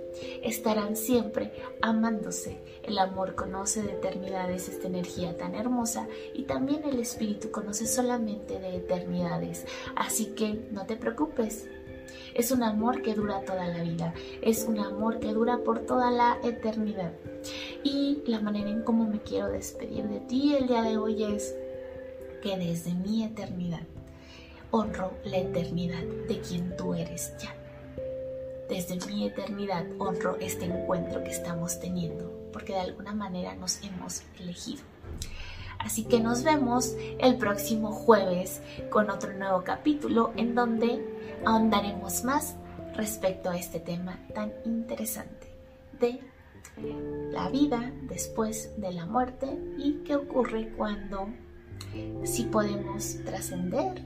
estarán 0.43 0.97
siempre 0.97 1.53
amándose. 1.81 2.59
El 2.83 2.99
amor 2.99 3.35
conoce 3.35 3.83
de 3.83 3.93
eternidades 3.93 4.69
esta 4.69 4.87
energía 4.87 5.37
tan 5.37 5.55
hermosa 5.55 6.09
y 6.35 6.45
también 6.45 6.85
el 6.85 7.01
espíritu 7.01 7.51
conoce 7.51 7.87
solamente 7.87 8.59
de 8.59 8.77
eternidades. 8.77 9.67
Así 9.97 10.27
que 10.35 10.69
no 10.71 10.87
te 10.87 10.97
preocupes. 10.97 11.67
Es 12.35 12.51
un 12.51 12.63
amor 12.63 13.03
que 13.03 13.15
dura 13.15 13.45
toda 13.45 13.67
la 13.69 13.83
vida, 13.83 14.13
es 14.43 14.65
un 14.65 14.81
amor 14.81 15.21
que 15.21 15.33
dura 15.33 15.59
por 15.59 15.81
toda 15.81 16.11
la 16.11 16.39
eternidad. 16.43 17.13
Y 17.83 18.23
la 18.27 18.41
manera 18.41 18.71
en 18.71 18.83
cómo 18.83 19.07
me 19.07 19.21
quiero 19.21 19.49
despedir 19.49 20.05
de 20.05 20.21
ti 20.21 20.55
el 20.55 20.67
día 20.67 20.83
de 20.83 20.97
hoy 20.97 21.23
es 21.25 21.55
que 22.43 22.57
desde 22.57 22.95
mi 22.95 23.25
eternidad 23.25 23.83
honro 24.71 25.13
la 25.25 25.39
eternidad 25.39 26.03
de 26.29 26.41
quien 26.41 26.77
tú 26.77 26.95
eres 26.95 27.33
ya. 27.39 27.55
Desde 28.69 28.99
mi 29.07 29.27
eternidad 29.27 29.85
honro 29.99 30.37
este 30.41 30.65
encuentro 30.65 31.23
que 31.23 31.31
estamos 31.31 31.79
teniendo, 31.79 32.51
porque 32.53 32.73
de 32.73 32.81
alguna 32.81 33.15
manera 33.15 33.55
nos 33.55 33.83
hemos 33.85 34.23
elegido. 34.41 34.83
Así 35.79 36.05
que 36.05 36.19
nos 36.19 36.43
vemos 36.43 36.95
el 37.19 37.37
próximo 37.37 37.93
jueves 37.93 38.63
con 38.91 39.11
otro 39.11 39.33
nuevo 39.35 39.63
capítulo 39.65 40.33
en 40.37 40.55
donde 40.55 41.05
ahondaremos 41.45 42.25
más 42.25 42.57
respecto 42.97 43.51
a 43.51 43.57
este 43.57 43.81
tema 43.81 44.19
tan 44.35 44.53
interesante 44.65 45.49
de 46.01 46.21
la 47.31 47.49
vida 47.49 47.93
después 48.09 48.73
de 48.79 48.93
la 48.93 49.07
muerte 49.07 49.47
y 49.79 50.03
qué 50.05 50.17
ocurre 50.17 50.73
cuando 50.77 51.29
si 52.25 52.45
podemos 52.45 53.17
trascender 53.25 54.03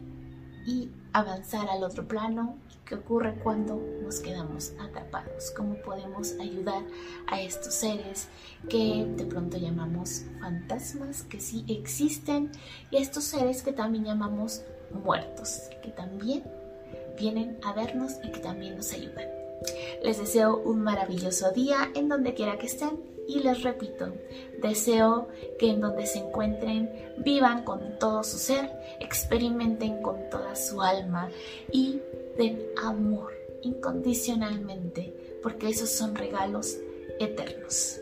y 0.67 0.91
avanzar 1.13 1.69
al 1.69 1.83
otro 1.85 2.07
plano. 2.07 2.57
¿Qué 2.85 2.95
ocurre 2.95 3.35
cuando 3.43 3.77
nos 4.03 4.21
quedamos 4.21 4.73
atrapados? 4.81 5.51
¿Cómo 5.51 5.75
podemos 5.83 6.33
ayudar 6.41 6.83
a 7.27 7.39
estos 7.41 7.75
seres 7.75 8.29
que 8.71 9.07
de 9.17 9.27
pronto 9.27 9.59
llamamos 9.59 10.25
fantasmas, 10.41 11.23
que 11.25 11.39
sí 11.39 11.67
existen, 11.69 12.51
y 12.91 12.97
a 12.97 13.01
estos 13.01 13.25
seres 13.25 13.63
que 13.63 13.73
también 13.73 14.05
llamamos 14.05 14.63
muertos, 15.05 15.69
que 15.83 15.91
también 15.91 16.45
vienen 17.19 17.59
a 17.63 17.75
vernos 17.75 18.15
y 18.25 18.31
que 18.31 18.41
también 18.41 18.77
nos 18.77 18.91
ayudan? 18.95 19.38
Les 20.03 20.19
deseo 20.19 20.57
un 20.59 20.83
maravilloso 20.83 21.51
día 21.53 21.91
en 21.95 22.09
donde 22.09 22.35
quiera 22.35 22.59
que 22.59 22.67
estén 22.67 23.01
y 23.29 23.41
les 23.41 23.63
repito, 23.63 24.15
deseo 24.63 25.29
que 25.59 25.71
en 25.71 25.81
donde 25.81 26.07
se 26.07 26.19
encuentren 26.19 26.91
vivan 27.19 27.63
con 27.63 27.99
todo 27.99 28.25
su 28.25 28.39
ser, 28.39 28.71
experimenten 29.01 30.01
con 30.01 30.31
toda 30.31 30.57
su 30.57 30.81
alma 30.81 31.29
y 31.71 32.01
den 32.39 32.67
amor 32.83 33.35
incondicionalmente, 33.63 35.39
porque 35.43 35.69
esos 35.69 35.91
son 35.91 36.15
regalos 36.15 36.79
eternos. 37.21 38.01